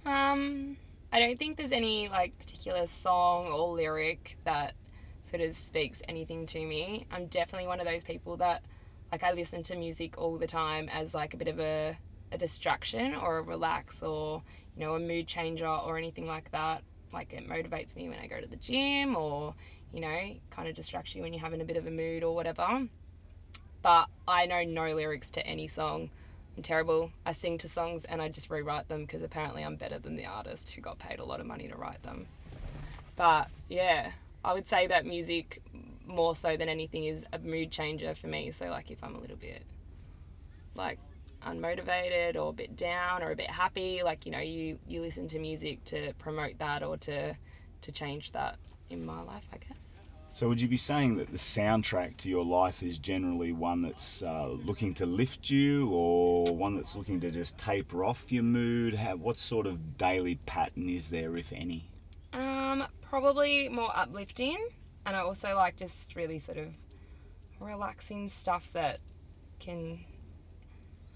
Um, 0.07 0.77
I 1.13 1.19
don't 1.19 1.37
think 1.37 1.57
there's 1.57 1.73
any 1.73 2.09
like 2.09 2.39
particular 2.39 2.87
song 2.87 3.47
or 3.47 3.75
lyric 3.75 4.37
that 4.45 4.75
sort 5.23 5.43
of 5.43 5.57
speaks 5.57 6.03
anything 6.09 6.47
to 6.47 6.65
me. 6.65 7.07
I'm 7.11 7.27
definitely 7.27 7.67
one 7.67 7.81
of 7.81 7.87
those 7.87 8.05
people 8.05 8.37
that 8.37 8.63
like 9.11 9.25
I 9.25 9.33
listen 9.33 9.65
to 9.65 9.77
music 9.77 10.19
all 10.19 10.39
the 10.39 10.47
time 10.47 10.89
as 10.89 11.15
like 11.15 11.35
a 11.35 11.37
bit 11.37 11.49
of 11.49 11.59
a, 11.59 11.97
a 12.35 12.39
distraction 12.39 13.15
or 13.15 13.39
a 13.39 13.43
relax 13.43 14.03
or 14.03 14.43
you 14.77 14.85
know 14.85 14.95
a 14.95 15.01
mood 15.01 15.27
changer 15.27 15.67
or 15.67 15.97
anything 15.97 16.27
like 16.27 16.51
that. 16.51 16.83
Like 17.13 17.33
it 17.33 17.49
motivates 17.49 17.95
me 17.97 18.09
when 18.09 18.19
I 18.19 18.27
go 18.27 18.41
to 18.41 18.47
the 18.47 18.57
gym 18.57 19.17
or 19.17 19.55
you 19.93 20.01
know 20.01 20.35
kind 20.51 20.69
of 20.69 20.75
distracts 20.75 21.15
you 21.15 21.23
when 21.23 21.33
you're 21.33 21.43
having 21.43 21.61
a 21.61 21.65
bit 21.65 21.77
of 21.77 21.87
a 21.87 21.91
mood 21.91 22.25
or 22.25 22.35
whatever. 22.35 22.89
But 23.83 24.09
I 24.27 24.47
know 24.47 24.65
no 24.65 24.95
lyrics 24.95 25.31
to 25.31 25.47
any 25.47 25.69
song. 25.69 26.11
I'm 26.57 26.63
terrible. 26.63 27.11
I 27.27 27.33
sing 27.33 27.59
to 27.59 27.69
songs 27.69 28.05
and 28.05 28.23
I 28.23 28.29
just 28.29 28.51
rewrite 28.51 28.89
them 28.89 29.03
because 29.03 29.23
apparently 29.23 29.63
I'm 29.63 29.77
better 29.77 29.99
than 29.99 30.17
the 30.17 30.27
artist 30.27 30.71
who 30.71 30.81
got 30.81 30.99
paid 30.99 31.19
a 31.19 31.25
lot 31.25 31.41
of 31.41 31.47
money 31.47 31.69
to 31.69 31.77
write 31.77 32.03
them. 32.03 32.27
But 33.17 33.49
yeah, 33.69 34.13
I 34.45 34.55
would 34.55 34.69
say 34.69 34.87
that 34.87 35.05
music 35.05 35.63
more 36.07 36.37
so 36.37 36.57
than 36.57 36.69
anything 36.69 37.05
is 37.05 37.27
a 37.33 37.39
mood 37.39 37.71
changer 37.71 38.15
for 38.15 38.27
me. 38.27 38.51
So 38.51 38.67
like 38.71 38.91
if 38.91 39.03
I'm 39.03 39.15
a 39.15 39.21
little 39.21 39.37
bit 39.37 39.63
like 40.75 40.99
unmotivated 41.45 42.37
or 42.37 42.51
a 42.51 42.53
bit 42.53 42.77
down 42.77 43.23
or 43.23 43.31
a 43.31 43.37
bit 43.37 43.51
happy, 43.51 44.03
like 44.03 44.27
you 44.27 44.33
know, 44.33 44.41
you 44.41 44.79
you 44.89 45.01
listen 45.01 45.29
to 45.29 45.39
music 45.39 45.85
to 45.85 46.13
promote 46.19 46.59
that 46.59 46.83
or 46.83 46.97
to 46.99 47.35
to 47.83 47.93
change 47.93 48.33
that 48.33 48.59
in 48.91 49.05
my 49.05 49.21
life, 49.23 49.45
I 49.53 49.59
guess. 49.59 49.95
So, 50.35 50.49
would 50.49 50.61
you 50.61 50.67
be 50.67 50.77
saying 50.77 51.15
that 51.19 51.31
the 51.31 51.39
soundtrack 51.39 52.17
to 52.17 52.29
your 52.29 52.45
life 52.45 52.83
is 52.83 52.99
generally 52.99 53.53
one 53.53 53.83
that's 53.83 54.21
uh, 54.21 54.49
looking 54.49 54.93
to 54.95 55.07
lift 55.07 55.49
you, 55.49 55.89
or 55.91 56.45
one 56.47 56.75
that's 56.75 56.97
looking 56.97 57.21
to 57.21 57.31
just 57.31 57.57
taper 57.57 58.05
off 58.05 58.33
your 58.33 58.43
mood? 58.43 58.95
How, 58.95 59.15
what 59.15 59.39
sort 59.39 59.69
of 59.69 59.97
daily 59.97 60.35
pattern 60.45 60.89
is 60.89 61.11
there, 61.11 61.37
if 61.37 61.53
any? 61.53 61.89
Um, 62.33 62.85
probably 63.01 63.69
more 63.69 63.97
uplifting, 63.97 64.59
and 65.07 65.15
I 65.15 65.21
also 65.21 65.55
like 65.55 65.77
just 65.77 66.17
really 66.17 66.41
sort 66.41 66.59
of 66.59 66.67
relaxing 67.61 68.29
stuff 68.29 68.73
that 68.73 68.99
can, 69.61 70.05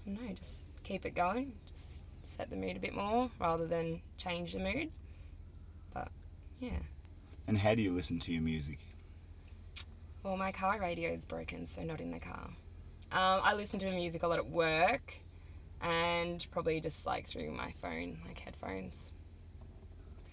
I 0.09 0.15
don't 0.15 0.27
know, 0.27 0.33
just 0.33 0.65
keep 0.83 1.05
it 1.05 1.13
going, 1.13 1.53
just 1.71 1.97
set 2.23 2.49
the 2.49 2.55
mood 2.55 2.77
a 2.77 2.79
bit 2.79 2.95
more 2.95 3.29
rather 3.39 3.67
than 3.67 4.01
change 4.17 4.53
the 4.53 4.59
mood. 4.59 4.89
But 5.93 6.09
yeah, 6.59 6.79
And 7.47 7.57
how 7.59 7.75
do 7.75 7.81
you 7.81 7.91
listen 7.91 8.19
to 8.19 8.33
your 8.33 8.41
music? 8.41 8.79
Well, 10.23 10.35
my 10.35 10.51
car 10.51 10.79
radio 10.79 11.11
is 11.11 11.25
broken, 11.25 11.67
so 11.67 11.83
not 11.83 12.01
in 12.01 12.11
the 12.11 12.19
car. 12.19 12.49
Um, 13.11 13.41
I 13.43 13.53
listen 13.53 13.79
to 13.79 13.91
music 13.91 14.23
a 14.23 14.27
lot 14.27 14.39
at 14.39 14.49
work, 14.49 15.15
and 15.81 16.45
probably 16.51 16.79
just 16.81 17.05
like 17.05 17.27
through 17.27 17.51
my 17.51 17.73
phone, 17.81 18.19
like 18.25 18.39
headphones, 18.39 19.11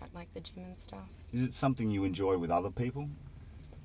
at 0.03 0.15
like 0.15 0.33
the 0.35 0.41
gym 0.41 0.65
and 0.65 0.79
stuff. 0.79 1.09
Is 1.33 1.43
it 1.43 1.55
something 1.55 1.91
you 1.91 2.05
enjoy 2.05 2.37
with 2.39 2.51
other 2.51 2.71
people? 2.71 3.09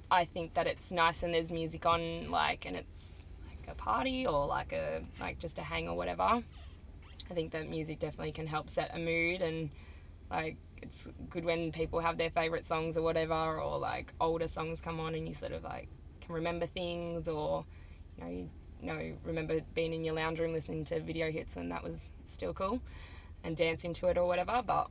I 0.09 0.25
think 0.25 0.53
that 0.55 0.67
it's 0.67 0.91
nice 0.91 1.23
and 1.23 1.33
there's 1.33 1.51
music 1.51 1.85
on, 1.85 2.29
like, 2.31 2.65
and 2.65 2.75
it's 2.75 3.20
a 3.71 3.75
party 3.75 4.25
or 4.27 4.45
like 4.45 4.73
a 4.73 5.03
like 5.19 5.39
just 5.39 5.57
a 5.59 5.61
hang 5.61 5.87
or 5.87 5.95
whatever. 5.95 6.43
I 7.29 7.33
think 7.33 7.51
that 7.51 7.69
music 7.69 7.99
definitely 7.99 8.33
can 8.33 8.47
help 8.47 8.69
set 8.69 8.91
a 8.93 8.99
mood 8.99 9.41
and 9.41 9.69
like 10.29 10.57
it's 10.81 11.07
good 11.29 11.45
when 11.45 11.71
people 11.71 11.99
have 11.99 12.17
their 12.17 12.29
favorite 12.31 12.65
songs 12.65 12.97
or 12.97 13.03
whatever 13.03 13.59
or 13.59 13.77
like 13.77 14.13
older 14.19 14.47
songs 14.47 14.81
come 14.81 14.99
on 14.99 15.15
and 15.15 15.27
you 15.27 15.33
sort 15.33 15.51
of 15.51 15.63
like 15.63 15.87
can 16.21 16.35
remember 16.35 16.65
things 16.65 17.27
or 17.27 17.65
you 18.17 18.23
know 18.23 18.29
you 18.29 18.49
know 18.81 19.13
remember 19.23 19.59
being 19.75 19.93
in 19.93 20.03
your 20.03 20.15
lounge 20.15 20.39
room 20.39 20.53
listening 20.53 20.83
to 20.85 20.99
video 20.99 21.31
hits 21.31 21.55
when 21.55 21.69
that 21.69 21.83
was 21.83 22.11
still 22.25 22.53
cool 22.53 22.81
and 23.43 23.55
dancing 23.55 23.93
to 23.93 24.07
it 24.07 24.17
or 24.17 24.25
whatever 24.27 24.61
but 24.65 24.87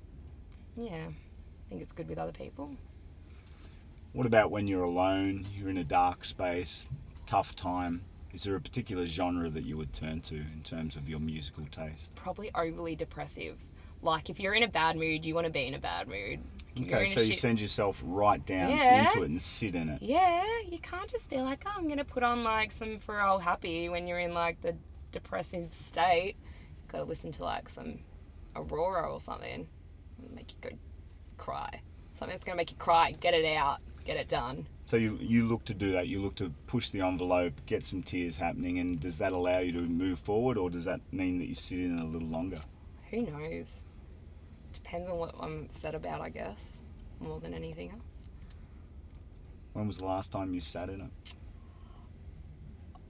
yeah 0.77 1.09
I 1.09 1.69
think 1.69 1.83
it's 1.83 1.93
good 1.93 2.09
with 2.09 2.19
other 2.19 2.33
people 2.33 2.77
What 4.13 4.27
about 4.27 4.51
when 4.51 4.67
you're 4.67 4.83
alone, 4.85 5.47
you're 5.55 5.69
in 5.71 5.77
a 5.77 5.85
dark 5.85 6.25
space, 6.25 6.87
tough 7.27 7.55
time? 7.55 8.03
Is 8.33 8.45
there 8.45 8.55
a 8.55 8.61
particular 8.61 9.07
genre 9.07 9.49
that 9.51 9.65
you 9.65 9.77
would 9.77 9.93
turn 9.93 10.21
to 10.23 10.37
in 10.37 10.63
terms 10.65 10.97
of 10.97 11.09
your 11.09 11.19
musical 11.21 11.65
taste? 11.71 12.15
probably 12.15 12.51
overly 12.55 12.95
depressive. 12.95 13.57
Like 14.03 14.31
if 14.31 14.39
you're 14.41 14.55
in 14.55 14.63
a 14.63 14.69
bad 14.69 14.97
mood, 14.97 15.25
you 15.25 15.35
want 15.35 15.47
to 15.47 15.53
be 15.53 15.67
in 15.67 15.75
a 15.75 15.79
bad 15.79 16.09
mood. 16.09 16.41
If 16.77 16.83
Okay, 16.87 17.05
so 17.07 17.21
you 17.21 17.33
shit- 17.33 17.41
send 17.41 17.61
yourself 17.61 18.01
right 18.05 18.45
down 18.47 18.71
Yeah. 18.71 19.03
into 19.05 19.23
it 19.23 19.31
and 19.31 19.43
sit 19.43 19.75
in 19.75 19.89
it. 19.89 20.01
Yeah, 20.03 20.45
you 20.69 20.79
can't 20.79 21.11
just 21.11 21.29
be 21.29 21.37
like, 21.41 21.65
oh, 21.67 21.73
I'm 21.77 21.89
gonna 21.89 22.05
put 22.05 22.23
on 22.23 22.45
like 22.45 22.71
some 22.73 22.99
for 23.01 23.21
all 23.21 23.41
happy 23.41 23.89
when 23.89 24.07
you're 24.07 24.21
in 24.21 24.33
like 24.33 24.61
the 24.63 24.77
depressive 25.13 25.75
state. 25.75 26.37
Got 26.89 26.99
to 26.99 27.05
listen 27.05 27.33
to 27.33 27.45
like 27.45 27.69
some 27.69 27.99
Aurora 28.57 29.13
or 29.13 29.21
something, 29.21 29.69
make 30.35 30.53
you 30.53 30.59
go 30.71 30.77
cry. 31.37 31.83
Something 32.15 32.35
that's 32.35 32.45
gonna 32.45 32.57
make 32.57 32.71
you 32.71 32.77
cry. 32.77 33.13
Get 33.13 33.35
it 33.35 33.45
out. 33.57 33.81
Get 34.05 34.17
it 34.17 34.29
done. 34.29 34.67
So 34.91 34.97
you 34.97 35.19
you 35.21 35.47
look 35.47 35.65
to 35.67 35.75
do 35.75 35.93
that. 35.93 36.09
You 36.09 36.21
look 36.21 36.35
to 36.35 36.53
push 36.67 36.89
the 36.89 37.03
envelope, 37.03 37.53
get 37.65 37.85
some 37.85 38.03
tears 38.03 38.39
happening, 38.39 38.81
and 38.81 38.99
does 38.99 39.19
that 39.19 39.33
allow 39.33 39.61
you 39.61 39.71
to 39.75 39.83
move 39.83 40.19
forward, 40.19 40.59
or 40.59 40.69
does 40.69 40.85
that 40.85 41.01
mean 41.13 41.39
that 41.39 41.45
you 41.45 41.55
sit 41.55 41.79
in 41.79 41.97
it 41.97 42.03
a 42.03 42.05
little 42.05 42.27
longer? 42.27 42.59
Who 43.13 43.23
knows? 43.23 43.85
Depends 44.73 45.09
on 45.09 45.17
what 45.17 45.37
I'm 45.39 45.67
upset 45.67 45.95
about, 45.95 46.21
I 46.23 46.31
guess, 46.31 46.81
more 47.21 47.39
than 47.39 47.55
anything 47.55 47.93
else. 47.93 48.01
When 49.75 49.87
was 49.87 49.99
the 49.99 50.07
last 50.07 50.33
time 50.33 50.55
you 50.55 50.61
sat 50.61 50.89
in 50.89 51.03
it? 51.03 51.35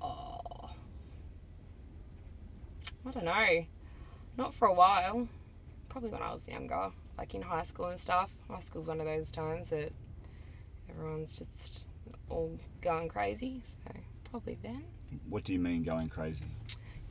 Oh. 0.03 0.69
I 3.07 3.11
don't 3.11 3.25
know. 3.25 3.65
Not 4.37 4.53
for 4.53 4.69
a 4.69 4.75
while. 4.75 5.29
Probably 5.89 6.11
when 6.11 6.21
I 6.21 6.31
was 6.31 6.47
younger, 6.47 6.91
like 7.17 7.35
in 7.35 7.41
high 7.41 7.63
school 7.63 7.87
and 7.87 7.99
stuff. 7.99 8.35
High 8.51 8.61
school's 8.61 8.87
one 8.87 9.01
of 9.01 9.07
those 9.07 9.33
times 9.33 9.71
that 9.71 9.93
everyone's 10.90 11.38
just 11.38 11.88
all 12.28 12.59
going 12.80 13.09
crazy. 13.09 13.62
So 13.64 13.92
probably 14.30 14.59
then. 14.62 14.85
What 15.28 15.44
do 15.44 15.52
you 15.52 15.59
mean 15.59 15.82
going 15.82 16.09
crazy? 16.09 16.44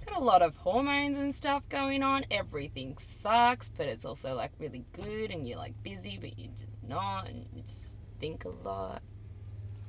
Got 0.07 0.17
a 0.17 0.23
lot 0.23 0.41
of 0.41 0.55
hormones 0.55 1.17
and 1.17 1.35
stuff 1.35 1.67
going 1.69 2.03
on. 2.03 2.25
Everything 2.31 2.97
sucks, 2.97 3.69
but 3.69 3.87
it's 3.87 4.05
also 4.05 4.33
like 4.33 4.51
really 4.59 4.85
good, 4.93 5.31
and 5.31 5.47
you're 5.47 5.57
like 5.57 5.73
busy, 5.83 6.17
but 6.19 6.37
you're 6.39 6.51
just 6.51 6.83
not, 6.87 7.27
and 7.27 7.45
you 7.53 7.63
just 7.63 7.97
think 8.19 8.45
a 8.45 8.49
lot. 8.49 9.01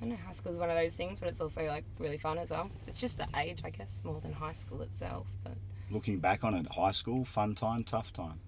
I 0.03 0.07
know 0.07 0.17
high 0.17 0.33
school 0.33 0.53
is 0.53 0.59
one 0.59 0.71
of 0.71 0.77
those 0.77 0.97
things, 0.97 1.21
but 1.21 1.29
it's 1.29 1.41
also 1.41 1.67
like 1.67 1.85
really 1.99 2.19
fun 2.19 2.39
as 2.39 2.51
well. 2.51 2.71
It's 2.87 2.99
just 2.99 3.19
the 3.19 3.29
age, 3.37 3.61
I 3.65 3.71
guess, 3.71 4.01
more 4.03 4.21
than 4.21 4.33
high 4.33 4.55
school 4.55 4.83
itself. 4.83 5.27
But 5.45 5.55
Looking 5.91 6.19
back 6.19 6.45
on 6.45 6.55
it, 6.55 6.67
high 6.71 6.93
school, 6.93 7.25
fun 7.25 7.55
time, 7.55 7.85
tough 7.85 8.13
time. 8.13 8.41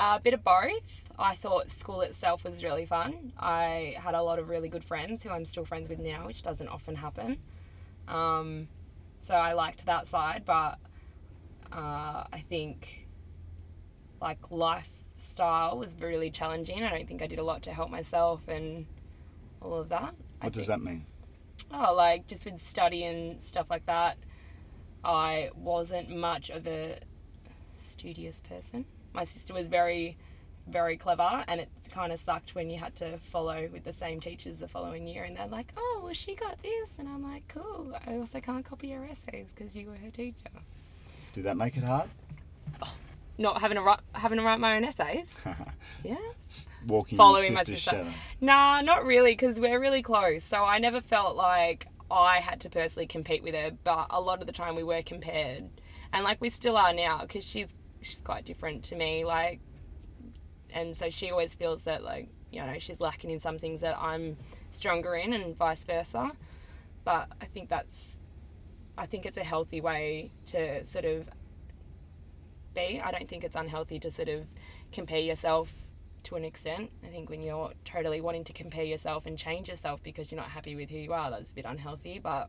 A 0.00 0.18
bit 0.18 0.34
of 0.34 0.42
both. 0.42 1.02
I 1.18 1.34
thought 1.34 1.70
school 1.70 2.00
itself 2.00 2.42
was 2.42 2.64
really 2.64 2.86
fun. 2.86 3.32
I 3.38 3.96
had 3.98 4.14
a 4.14 4.22
lot 4.22 4.38
of 4.38 4.48
really 4.48 4.70
good 4.70 4.82
friends 4.82 5.22
who 5.22 5.30
I'm 5.30 5.44
still 5.44 5.66
friends 5.66 5.88
with 5.88 5.98
now, 5.98 6.26
which 6.26 6.42
doesn't 6.42 6.68
often 6.68 6.96
happen. 6.96 7.36
Um, 8.08 8.68
so 9.20 9.34
I 9.34 9.52
liked 9.52 9.84
that 9.84 10.08
side, 10.08 10.44
but 10.46 10.78
uh, 11.70 12.24
I 12.32 12.42
think 12.48 13.06
like 14.20 14.50
lifestyle 14.50 15.76
was 15.78 15.94
really 16.00 16.30
challenging. 16.30 16.82
I 16.82 16.88
don't 16.88 17.06
think 17.06 17.20
I 17.20 17.26
did 17.26 17.38
a 17.38 17.44
lot 17.44 17.62
to 17.64 17.72
help 17.72 17.90
myself 17.90 18.48
and 18.48 18.86
all 19.60 19.74
of 19.74 19.90
that. 19.90 20.14
What 20.40 20.54
does 20.54 20.68
that 20.68 20.80
mean? 20.80 21.04
Oh, 21.72 21.94
like 21.94 22.26
just 22.26 22.46
with 22.46 22.60
study 22.60 23.04
and 23.04 23.40
stuff 23.42 23.66
like 23.68 23.84
that, 23.84 24.16
I 25.04 25.50
wasn't 25.54 26.08
much 26.08 26.48
of 26.48 26.66
a 26.66 26.98
studious 27.86 28.40
person. 28.40 28.86
My 29.12 29.24
sister 29.24 29.52
was 29.54 29.66
very, 29.66 30.16
very 30.68 30.96
clever, 30.96 31.44
and 31.48 31.60
it 31.60 31.68
kind 31.90 32.12
of 32.12 32.20
sucked 32.20 32.54
when 32.54 32.70
you 32.70 32.78
had 32.78 32.94
to 32.96 33.18
follow 33.18 33.68
with 33.72 33.84
the 33.84 33.92
same 33.92 34.20
teachers 34.20 34.58
the 34.58 34.68
following 34.68 35.06
year, 35.06 35.22
and 35.24 35.36
they're 35.36 35.46
like, 35.46 35.72
"Oh, 35.76 36.00
well, 36.04 36.12
she 36.12 36.34
got 36.34 36.62
this," 36.62 36.98
and 36.98 37.08
I'm 37.08 37.20
like, 37.22 37.48
"Cool." 37.48 37.96
I 38.06 38.16
also 38.16 38.40
can't 38.40 38.64
copy 38.64 38.90
her 38.90 39.04
essays 39.04 39.52
because 39.54 39.74
you 39.76 39.88
were 39.88 39.96
her 39.96 40.10
teacher. 40.10 40.50
Did 41.32 41.44
that 41.44 41.56
make 41.56 41.76
it 41.76 41.84
hard? 41.84 42.08
Oh, 42.82 42.94
not 43.38 43.60
having 43.60 43.76
to 43.76 43.82
write, 43.82 44.00
having 44.14 44.38
to 44.38 44.44
write 44.44 44.60
my 44.60 44.76
own 44.76 44.84
essays. 44.84 45.36
yes. 46.04 46.68
Walking 46.86 47.18
Following 47.18 47.46
your 47.46 47.54
my 47.54 47.64
sister. 47.64 47.90
shadow. 47.90 48.10
Nah, 48.40 48.80
not 48.82 49.04
really, 49.04 49.32
because 49.32 49.58
we're 49.58 49.80
really 49.80 50.02
close. 50.02 50.44
So 50.44 50.64
I 50.64 50.78
never 50.78 51.00
felt 51.00 51.36
like 51.36 51.88
I 52.10 52.38
had 52.38 52.60
to 52.60 52.70
personally 52.70 53.06
compete 53.06 53.42
with 53.42 53.54
her, 53.54 53.72
but 53.82 54.06
a 54.10 54.20
lot 54.20 54.40
of 54.40 54.46
the 54.46 54.52
time 54.52 54.76
we 54.76 54.82
were 54.84 55.02
compared, 55.02 55.68
and 56.12 56.24
like 56.24 56.40
we 56.40 56.48
still 56.48 56.76
are 56.76 56.92
now, 56.92 57.22
because 57.22 57.44
she's 57.44 57.74
she's 58.00 58.20
quite 58.20 58.44
different 58.44 58.84
to 58.84 58.96
me. 58.96 59.24
Like, 59.24 59.60
and 60.72 60.96
so 60.96 61.10
she 61.10 61.30
always 61.30 61.54
feels 61.54 61.84
that 61.84 62.02
like 62.02 62.28
you 62.50 62.60
know 62.60 62.78
she's 62.78 63.00
lacking 63.00 63.30
in 63.30 63.40
some 63.40 63.58
things 63.58 63.80
that 63.80 63.96
I'm 63.98 64.36
stronger 64.70 65.14
in, 65.14 65.32
and 65.32 65.56
vice 65.56 65.84
versa. 65.84 66.32
But 67.04 67.28
I 67.40 67.46
think 67.46 67.68
that's, 67.68 68.18
I 68.96 69.06
think 69.06 69.24
it's 69.24 69.38
a 69.38 69.44
healthy 69.44 69.80
way 69.80 70.32
to 70.46 70.84
sort 70.84 71.04
of 71.04 71.28
be. 72.74 73.00
I 73.02 73.10
don't 73.10 73.28
think 73.28 73.44
it's 73.44 73.56
unhealthy 73.56 73.98
to 74.00 74.10
sort 74.10 74.28
of 74.28 74.46
compare 74.92 75.20
yourself 75.20 75.72
to 76.24 76.36
an 76.36 76.44
extent. 76.44 76.90
I 77.02 77.08
think 77.08 77.30
when 77.30 77.42
you're 77.42 77.72
totally 77.84 78.20
wanting 78.20 78.44
to 78.44 78.52
compare 78.52 78.84
yourself 78.84 79.26
and 79.26 79.38
change 79.38 79.68
yourself 79.68 80.02
because 80.02 80.30
you're 80.30 80.40
not 80.40 80.50
happy 80.50 80.76
with 80.76 80.90
who 80.90 80.98
you 80.98 81.12
are, 81.12 81.30
that's 81.30 81.52
a 81.52 81.54
bit 81.54 81.64
unhealthy. 81.64 82.18
But 82.18 82.48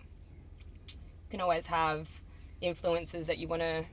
you 0.87 1.29
can 1.29 1.41
always 1.41 1.67
have 1.67 2.21
influences 2.59 3.27
that 3.27 3.37
you 3.37 3.47
want 3.47 3.61
to, 3.61 3.85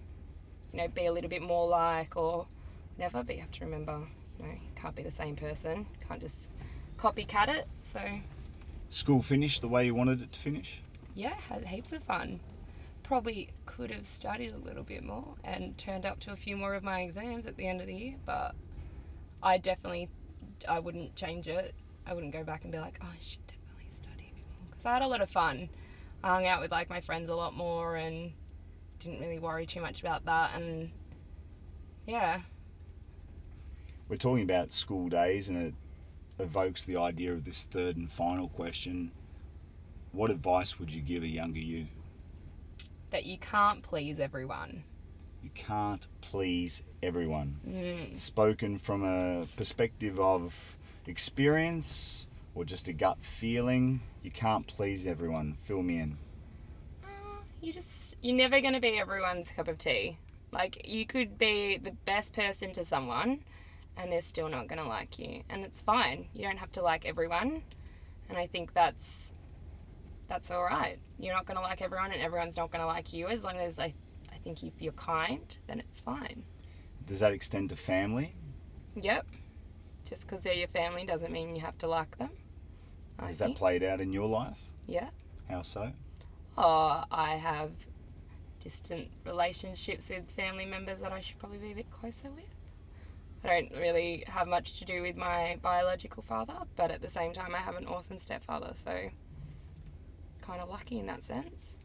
you 0.73 0.79
know, 0.79 0.89
be 0.89 1.07
a 1.07 1.13
little 1.13 1.31
bit 1.31 1.43
more 1.43 1.69
like 1.69 2.17
or 2.17 2.47
whatever. 2.97 3.23
But 3.23 3.37
you 3.37 3.41
have 3.43 3.51
to 3.53 3.65
remember, 3.65 4.01
you 4.39 4.45
know, 4.47 4.53
you 4.53 4.71
can't 4.77 4.95
be 4.95 5.03
the 5.03 5.11
same 5.11 5.37
person. 5.37 5.87
You 6.01 6.07
can't 6.07 6.21
just 6.21 6.51
copycat 6.99 7.49
it. 7.49 7.67
So 7.81 8.01
School 8.91 9.23
finished 9.23 9.61
the 9.61 9.69
way 9.69 9.87
you 9.87 9.95
wanted 9.95 10.23
it 10.23 10.33
to 10.33 10.41
finish? 10.41 10.83
yeah, 11.15 11.35
had 11.49 11.65
heaps 11.67 11.93
of 11.93 12.03
fun. 12.05 12.39
Probably 13.03 13.51
could 13.67 13.91
have 13.91 14.07
studied 14.07 14.53
a 14.53 14.59
little 14.59 14.85
bit 14.85 15.03
more 15.03 15.35
and 15.43 15.77
turned 15.77 16.07
up 16.07 16.21
to 16.21 16.33
a 16.33 16.37
few 16.37 16.57
more 16.57 16.75
of 16.75 16.85
my 16.85 17.01
exams 17.01 17.47
at 17.47 17.57
the 17.57 17.67
end 17.67 17.81
of 17.81 17.87
the 17.89 17.95
year, 17.95 18.15
but 18.25 18.55
I 19.43 19.59
definitely 19.59 20.09
I 20.69 20.79
wouldn't 20.79 21.17
change 21.17 21.49
it. 21.49 21.75
I 22.07 22.15
wouldn't 22.15 22.33
go 22.33 22.45
back 22.45 22.63
and 22.63 22.73
be 22.73 22.79
like, 22.79 22.99
oh, 23.03 23.07
I 23.13 23.19
should 23.21 23.47
definitely 23.47 23.91
study 23.91 24.31
a 24.33 24.35
bit 24.37 24.45
more 24.59 24.69
because 24.71 24.87
I 24.87 24.93
had 24.93 25.03
a 25.03 25.09
lot 25.09 25.21
of 25.21 25.31
fun. 25.31 25.69
I 26.23 26.29
hung 26.29 26.47
out 26.47 26.61
with 26.61 26.71
like 26.71 26.89
my 26.89 27.01
friends 27.01 27.29
a 27.31 27.35
lot 27.35 27.55
more 27.55 27.97
and 27.97 28.33
didn't 29.01 29.21
really 29.21 29.39
worry 29.39 29.67
too 29.67 29.81
much 29.81 30.01
about 30.01 30.25
that. 30.27 30.53
And 30.55 30.91
yeah, 32.07 32.41
We're 34.09 34.17
talking 34.17 34.45
about 34.45 34.73
school 34.73 35.09
days, 35.09 35.49
and 35.49 35.57
it 35.59 35.75
evokes 36.39 36.85
the 36.85 36.97
idea 36.97 37.33
of 37.33 37.45
this 37.45 37.65
third 37.65 37.97
and 37.97 38.11
final 38.11 38.49
question. 38.49 39.13
What 40.13 40.31
advice 40.31 40.79
would 40.79 40.91
you 40.91 41.03
give 41.03 41.23
a 41.23 41.29
younger 41.29 41.61
you? 41.61 41.87
that 43.11 43.25
you 43.25 43.39
can't 43.39 43.83
please 43.83 44.21
everyone. 44.21 44.85
You 45.43 45.51
can't 45.55 46.07
please 46.21 46.83
everyone. 47.03 47.61
Mm. 47.67 48.17
Spoken 48.17 48.79
from 48.79 49.05
a 49.05 49.47
perspective 49.57 50.19
of 50.21 50.77
experience 51.07 52.27
or 52.55 52.65
just 52.65 52.89
a 52.89 52.93
gut 52.93 53.19
feeling, 53.21 54.01
you 54.23 54.31
can't 54.31 54.67
please 54.67 55.07
everyone. 55.07 55.55
Fill 55.55 55.83
me 55.83 55.99
in. 56.01 56.19
You 57.61 57.73
just 57.73 58.17
you're 58.23 58.37
never 58.37 58.61
going 58.61 58.75
to 58.75 58.81
be 58.81 58.99
everyone's 58.99 59.51
cup 59.51 59.69
of 59.69 59.79
tea. 59.79 60.19
Like 60.53 60.87
you 60.89 61.07
could 61.07 61.39
be 61.39 61.77
the 61.79 61.91
best 61.91 62.33
person 62.33 62.73
to 62.73 62.85
someone 62.85 63.41
and 63.97 64.13
they're 64.13 64.21
still 64.21 64.49
not 64.49 64.69
going 64.69 64.83
to 64.83 64.89
like 64.89 65.19
you. 65.19 65.43
And 65.51 65.65
it's 65.65 65.81
fine. 65.83 66.29
You 66.35 66.45
don't 66.45 66.59
have 66.59 66.73
to 66.73 66.83
like 66.83 67.05
everyone. 67.05 67.63
And 68.29 68.37
i 68.37 68.47
think 68.47 68.75
that's 68.75 69.33
that's 70.29 70.51
all 70.51 70.63
right 70.63 70.99
you're 71.19 71.33
not 71.35 71.47
going 71.47 71.57
to 71.57 71.63
like 71.63 71.81
everyone 71.81 72.13
and 72.13 72.21
everyone's 72.21 72.57
not 72.59 72.71
going 72.71 72.83
to 72.83 72.87
like 72.87 73.13
you. 73.13 73.27
As 73.29 73.43
long 73.43 73.57
as 73.59 73.79
i 73.79 73.93
i 74.33 74.37
think 74.45 74.63
if 74.63 74.75
you're 74.81 74.93
kind 74.93 75.57
then 75.67 75.81
it's 75.81 76.01
fine. 76.01 76.43
Does 77.07 77.21
that 77.21 77.33
extend 77.33 77.71
to 77.71 77.77
family? 77.77 78.35
yep. 78.95 79.27
Just 80.09 80.23
because 80.27 80.43
they're 80.43 80.55
your 80.55 80.69
family 80.69 81.05
doesn't 81.05 81.33
mean 81.33 81.55
you 81.57 81.61
have 81.63 81.77
to 81.79 81.87
like 81.87 82.17
them 82.19 82.31
Has 83.19 83.39
that 83.39 83.55
played 83.57 83.83
out 83.83 84.01
in 84.01 84.13
your 84.13 84.29
life? 84.29 84.59
yeah. 84.87 85.09
How 85.51 85.63
so? 85.63 85.93
Oh, 86.61 87.05
I 87.13 87.37
have 87.37 87.71
distant 88.59 89.07
relationships 89.25 90.11
with 90.11 90.29
family 90.33 90.67
members 90.67 91.01
that 91.03 91.13
I 91.13 91.21
should 91.21 91.39
probably 91.39 91.59
be 91.59 91.71
a 91.71 91.75
bit 91.77 91.91
closer 91.93 92.31
with. 92.31 92.45
I 93.45 93.47
don't 93.61 93.81
really 93.81 94.25
have 94.27 94.49
much 94.49 94.81
to 94.81 94.85
do 94.85 95.01
with 95.03 95.17
my 95.17 95.57
biological 95.63 96.25
father, 96.25 96.55
but 96.75 96.91
at 96.91 97.01
the 97.01 97.09
same 97.09 97.33
time, 97.33 97.55
I 97.55 97.59
have 97.59 97.77
an 97.77 97.87
awesome 97.87 98.19
stepfather, 98.19 98.73
so 98.75 99.09
kind 100.43 100.61
of 100.61 100.69
lucky 100.69 100.99
in 100.99 101.07
that 101.07 101.23
sense. 101.23 101.79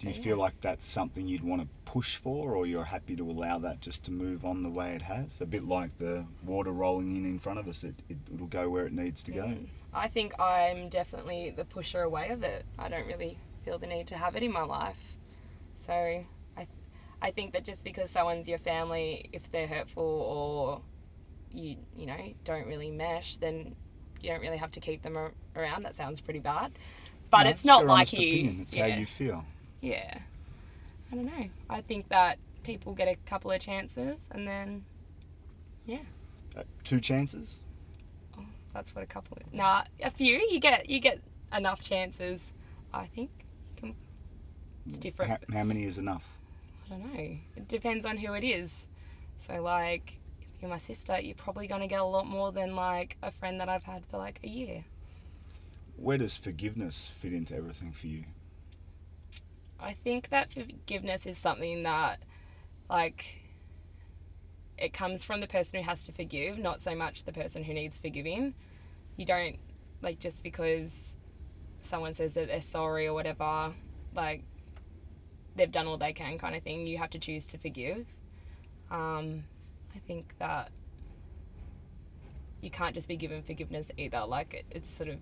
Do 0.00 0.08
you 0.08 0.14
Yeah. 0.14 0.20
feel 0.20 0.36
like 0.36 0.60
that's 0.60 0.84
something 0.84 1.28
you'd 1.28 1.44
want 1.44 1.62
to 1.62 1.68
push 1.84 2.16
for, 2.16 2.56
or 2.56 2.66
you're 2.66 2.84
happy 2.84 3.14
to 3.14 3.30
allow 3.30 3.58
that 3.58 3.80
just 3.80 4.02
to 4.06 4.10
move 4.10 4.44
on 4.44 4.64
the 4.64 4.70
way 4.70 4.96
it 4.96 5.02
has? 5.02 5.40
A 5.40 5.46
bit 5.46 5.62
like 5.62 5.96
the 5.98 6.24
water 6.44 6.72
rolling 6.72 7.14
in 7.14 7.24
in 7.24 7.38
front 7.38 7.60
of 7.60 7.68
us, 7.68 7.84
it, 7.84 7.94
it, 8.08 8.16
it'll 8.34 8.46
go 8.48 8.68
where 8.68 8.86
it 8.86 8.92
needs 8.92 9.22
to 9.24 9.30
go. 9.30 9.44
Mm. 9.44 9.68
I 9.94 10.08
think 10.08 10.38
I'm 10.40 10.88
definitely 10.88 11.50
the 11.50 11.64
pusher 11.64 12.02
away 12.02 12.30
of 12.30 12.42
it. 12.42 12.64
I 12.78 12.88
don't 12.88 13.06
really 13.06 13.38
feel 13.68 13.78
the 13.78 13.86
need 13.86 14.06
to 14.06 14.16
have 14.16 14.34
it 14.34 14.42
in 14.42 14.50
my 14.52 14.62
life. 14.62 15.16
So 15.76 15.92
I, 15.92 16.66
I 17.20 17.30
think 17.30 17.52
that 17.52 17.64
just 17.64 17.84
because 17.84 18.10
someone's 18.10 18.48
your 18.48 18.58
family, 18.58 19.28
if 19.32 19.50
they're 19.52 19.66
hurtful 19.66 20.02
or 20.02 20.80
you 21.52 21.76
you 21.96 22.06
know 22.06 22.34
don't 22.44 22.66
really 22.66 22.90
mesh, 22.90 23.36
then 23.36 23.74
you 24.20 24.30
don't 24.30 24.40
really 24.40 24.56
have 24.56 24.70
to 24.72 24.80
keep 24.80 25.02
them 25.02 25.16
ar- 25.16 25.32
around. 25.54 25.84
That 25.84 25.96
sounds 25.96 26.20
pretty 26.20 26.40
bad, 26.40 26.72
but 27.30 27.44
No, 27.44 27.50
it's 27.50 27.64
not 27.64 27.86
like 27.86 28.12
you. 28.12 28.18
Opinion. 28.18 28.58
It's 28.62 28.74
yeah, 28.74 28.88
how 28.88 28.96
you 28.96 29.06
feel. 29.06 29.44
yeah. 29.80 30.18
I 31.10 31.14
don't 31.14 31.24
know. 31.24 31.48
I 31.70 31.80
think 31.80 32.10
that 32.10 32.38
people 32.64 32.92
get 32.94 33.08
a 33.08 33.16
couple 33.24 33.50
of 33.50 33.58
chances 33.60 34.28
and 34.30 34.46
then, 34.46 34.84
yeah. 35.86 36.00
Uh, 36.54 36.64
two 36.84 37.00
chances. 37.00 37.60
That's 38.74 38.94
what 38.94 39.02
a 39.02 39.06
couple. 39.06 39.38
Of, 39.38 39.54
nah, 39.54 39.84
a 40.02 40.10
few. 40.10 40.36
You 40.50 40.60
get 40.60 40.88
you 40.90 41.00
get 41.00 41.20
enough 41.54 41.80
chances. 41.82 42.52
I 42.92 43.06
think. 43.06 43.30
It's 44.88 44.98
different. 44.98 45.30
How, 45.30 45.58
how 45.58 45.64
many 45.64 45.84
is 45.84 45.98
enough? 45.98 46.32
I 46.86 46.90
don't 46.90 47.14
know. 47.14 47.36
It 47.56 47.68
depends 47.68 48.04
on 48.06 48.16
who 48.16 48.32
it 48.34 48.44
is. 48.44 48.86
So 49.36 49.62
like, 49.62 50.18
if 50.54 50.62
you're 50.62 50.70
my 50.70 50.78
sister, 50.78 51.20
you're 51.20 51.34
probably 51.34 51.66
gonna 51.66 51.86
get 51.86 52.00
a 52.00 52.04
lot 52.04 52.26
more 52.26 52.50
than 52.50 52.74
like 52.74 53.16
a 53.22 53.30
friend 53.30 53.60
that 53.60 53.68
I've 53.68 53.84
had 53.84 54.04
for 54.06 54.16
like 54.16 54.40
a 54.42 54.48
year. 54.48 54.84
Where 55.96 56.18
does 56.18 56.36
forgiveness 56.36 57.08
fit 57.08 57.32
into 57.32 57.54
everything 57.56 57.92
for 57.92 58.06
you? 58.06 58.24
I 59.80 59.92
think 59.92 60.30
that 60.30 60.52
forgiveness 60.52 61.26
is 61.26 61.38
something 61.38 61.84
that, 61.84 62.20
like, 62.90 63.36
it 64.76 64.92
comes 64.92 65.24
from 65.24 65.40
the 65.40 65.46
person 65.46 65.80
who 65.80 65.88
has 65.88 66.02
to 66.04 66.12
forgive, 66.12 66.58
not 66.58 66.80
so 66.80 66.94
much 66.94 67.24
the 67.24 67.32
person 67.32 67.62
who 67.64 67.74
needs 67.74 67.98
forgiving. 67.98 68.54
You 69.16 69.24
don't, 69.24 69.56
like, 70.02 70.18
just 70.18 70.42
because 70.42 71.16
someone 71.80 72.14
says 72.14 72.34
that 72.34 72.48
they're 72.48 72.60
sorry 72.60 73.06
or 73.06 73.14
whatever, 73.14 73.72
like, 74.14 74.42
they've 75.58 75.70
done 75.70 75.86
all 75.86 75.98
they 75.98 76.12
can 76.12 76.38
kind 76.38 76.56
of 76.56 76.62
thing, 76.62 76.86
you 76.86 76.98
have 76.98 77.10
to 77.10 77.18
choose 77.18 77.46
to 77.48 77.58
forgive. 77.58 78.06
Um, 78.90 79.44
I 79.94 79.98
think 79.98 80.34
that 80.38 80.70
you 82.62 82.70
can't 82.70 82.94
just 82.94 83.08
be 83.08 83.16
given 83.16 83.42
forgiveness 83.42 83.90
either. 83.96 84.24
Like, 84.26 84.54
it, 84.54 84.64
it's 84.70 84.88
sort 84.88 85.10
of 85.10 85.18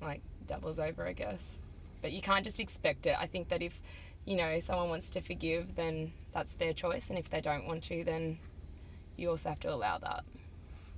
like 0.00 0.22
doubles 0.46 0.78
over, 0.78 1.06
I 1.06 1.12
guess 1.12 1.60
but 2.00 2.12
you 2.12 2.20
can't 2.20 2.44
just 2.44 2.60
expect 2.60 3.06
it. 3.06 3.16
I 3.18 3.26
think 3.26 3.48
that 3.48 3.62
if 3.62 3.80
you 4.24 4.36
know 4.36 4.60
someone 4.60 4.88
wants 4.88 5.10
to 5.10 5.20
forgive, 5.20 5.74
then 5.74 6.12
that's 6.32 6.54
their 6.54 6.72
choice, 6.72 7.10
and 7.10 7.18
if 7.18 7.30
they 7.30 7.40
don't 7.40 7.66
want 7.66 7.82
to, 7.84 8.04
then 8.04 8.38
you 9.16 9.30
also 9.30 9.50
have 9.50 9.60
to 9.60 9.72
allow 9.72 9.98
that. 9.98 10.24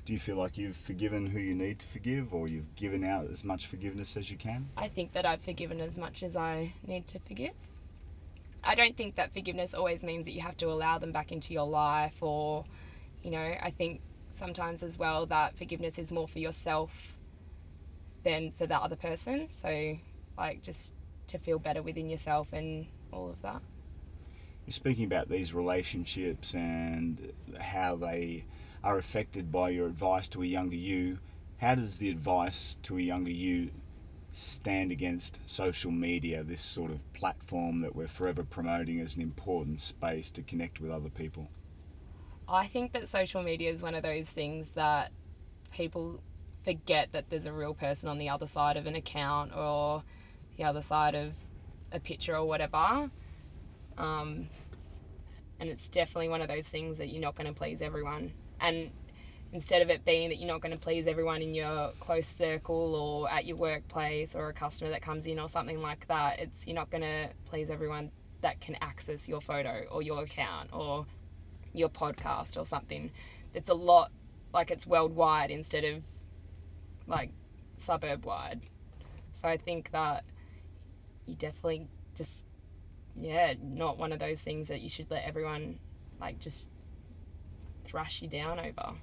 Do 0.05 0.13
you 0.13 0.19
feel 0.19 0.37
like 0.37 0.59
you've 0.59 0.77
forgiven 0.77 1.27
who 1.27 1.39
you 1.39 1.55
need 1.55 1.79
to 1.81 1.87
forgive, 1.87 2.35
or 2.35 2.49
you've 2.49 2.75
given 2.75 3.05
out 3.05 3.31
as 3.31 3.45
much 3.45 3.67
forgiveness 3.67 4.17
as 4.17 4.31
you 4.31 4.37
can? 4.37 4.69
I 4.77 4.89
think 4.89 5.13
that 5.13 5.25
I've 5.25 5.43
forgiven 5.43 5.81
as 5.81 5.97
much 5.97 6.23
as 6.23 6.37
I 6.37 6.75
need 6.87 7.07
to 7.09 7.19
forgive. 7.21 7.55
I 8.63 8.75
don't 8.75 8.97
think 8.97 9.17
that 9.17 9.33
forgiveness 9.33 9.75
always 9.75 10.05
means 10.05 10.27
that 10.27 10.33
you 10.33 10.41
have 10.43 10.57
to 10.59 10.67
allow 10.67 10.99
them 10.99 11.13
back 11.13 11.33
into 11.33 11.53
your 11.53 11.67
life, 11.67 12.23
or 12.23 12.65
you 13.23 13.31
know, 13.31 13.55
I 13.61 13.71
think 13.71 14.01
sometimes 14.31 14.83
as 14.83 14.99
well 14.99 15.27
that 15.27 15.57
forgiveness 15.57 15.99
is 15.99 16.13
more 16.13 16.29
for 16.29 16.39
yourself 16.39 17.17
than 18.23 18.53
for 18.53 18.67
the 18.67 18.77
other 18.77 18.97
person. 18.97 19.51
So, 19.51 19.99
like, 20.37 20.63
just 20.63 20.95
to 21.29 21.39
feel 21.39 21.59
better 21.59 21.83
within 21.83 22.09
yourself 22.09 22.49
and 22.53 22.87
all 23.13 23.31
of 23.31 23.41
that. 23.43 23.63
You're 24.67 24.73
speaking 24.73 25.05
about 25.05 25.29
these 25.29 25.55
relationships 25.55 26.55
and 26.55 27.33
how 27.59 27.97
they 27.97 28.45
are 28.85 28.99
affected 28.99 29.51
by 29.51 29.71
your 29.71 29.87
advice 29.87 30.29
to 30.31 30.43
a 30.43 30.47
younger 30.47 30.77
you. 30.77 31.19
How 31.59 31.75
does 31.75 31.99
the 31.99 32.11
advice 32.11 32.79
to 32.85 32.99
a 32.99 33.01
younger 33.01 33.31
you 33.31 33.71
stand 34.33 34.93
against 34.93 35.49
social 35.49 35.91
media, 35.91 36.43
this 36.43 36.63
sort 36.63 36.91
of 36.91 37.13
platform 37.13 37.81
that 37.81 37.95
we're 37.95 38.09
forever 38.09 38.45
promoting 38.45 39.01
as 39.01 39.17
an 39.17 39.23
important 39.23 39.81
space 39.81 40.31
to 40.33 40.43
connect 40.43 40.81
with 40.81 40.91
other 40.91 41.09
people? 41.09 41.49
I 42.49 42.67
think 42.67 42.93
that 42.93 43.09
social 43.09 43.43
media 43.43 43.71
is 43.71 43.83
one 43.83 43.95
of 43.95 44.03
those 44.03 44.31
things 44.31 44.73
that 44.73 45.13
people 45.73 46.21
forget 46.65 47.11
that 47.13 47.31
there's 47.31 47.47
a 47.47 47.53
real 47.53 47.75
person 47.75 48.09
on 48.09 48.19
the 48.19 48.29
other 48.29 48.47
side 48.47 48.77
of 48.77 48.87
an 48.87 48.95
account 48.95 49.55
or 49.55 50.03
the 50.57 50.65
other 50.65 50.83
side 50.83 51.15
of 51.15 51.35
a 51.93 52.01
picture 52.01 52.37
or 52.37 52.47
whatever. 52.47 53.11
Um, 53.97 54.49
and 55.59 55.69
it's 55.69 55.89
definitely 55.89 56.29
one 56.29 56.43
of 56.43 56.49
those 56.49 56.69
things 56.69 56.99
that 56.99 57.09
you're 57.09 57.23
not 57.23 57.35
going 57.37 57.47
to 57.47 57.53
please 57.53 57.83
everyone. 57.83 58.33
And 58.61 58.91
instead 59.53 59.83
of 59.83 59.91
it 59.91 60.05
being 60.05 60.29
that 60.29 60.37
you're 60.37 60.49
not 60.49 60.61
going 60.61 60.73
to 60.73 60.79
please 60.79 61.07
everyone 61.07 61.43
in 61.43 61.55
your 61.55 61.91
close 61.99 62.27
circle 62.27 62.95
or 62.95 63.31
at 63.31 63.45
your 63.45 63.57
workplace 63.57 64.35
or 64.35 64.49
a 64.49 64.53
customer 64.53 64.91
that 64.91 65.03
comes 65.03 65.27
in 65.27 65.39
or 65.39 65.49
something 65.49 65.81
like 65.81 66.07
that, 66.09 66.39
it's 66.39 66.67
you're 66.67 66.77
not 66.77 66.91
going 66.91 67.03
to 67.03 67.31
please 67.47 67.71
everyone 67.71 68.11
that 68.43 68.61
can 68.61 68.77
access 68.81 69.29
your 69.29 69.41
photo 69.41 69.85
or 69.91 70.03
your 70.03 70.23
account 70.23 70.71
or 70.73 71.07
your 71.73 71.89
podcast 71.89 72.57
or 72.57 72.65
something. 72.65 73.11
It's 73.53 73.71
a 73.71 73.75
lot 73.75 74.13
like 74.53 74.71
it's 74.71 74.87
worldwide 74.87 75.51
instead 75.51 75.85
of 75.85 76.03
like 77.07 77.31
suburb 77.77 78.25
wide. 78.25 78.61
So 79.33 79.49
I 79.49 79.57
think 79.57 79.91
that 79.91 80.25
you 81.27 81.35
definitely 81.35 81.89
just 82.15 82.45
yeah, 83.17 83.55
not 83.61 83.99
one 83.99 84.13
of 84.13 84.19
those 84.19 84.41
things 84.41 84.69
that 84.69 84.81
you 84.81 84.89
should 84.89 85.11
let 85.11 85.25
everyone 85.25 85.79
like 86.21 86.39
just 86.39 86.69
thrash 87.85 88.23
you 88.23 88.29
down 88.29 88.61
over. 88.61 88.95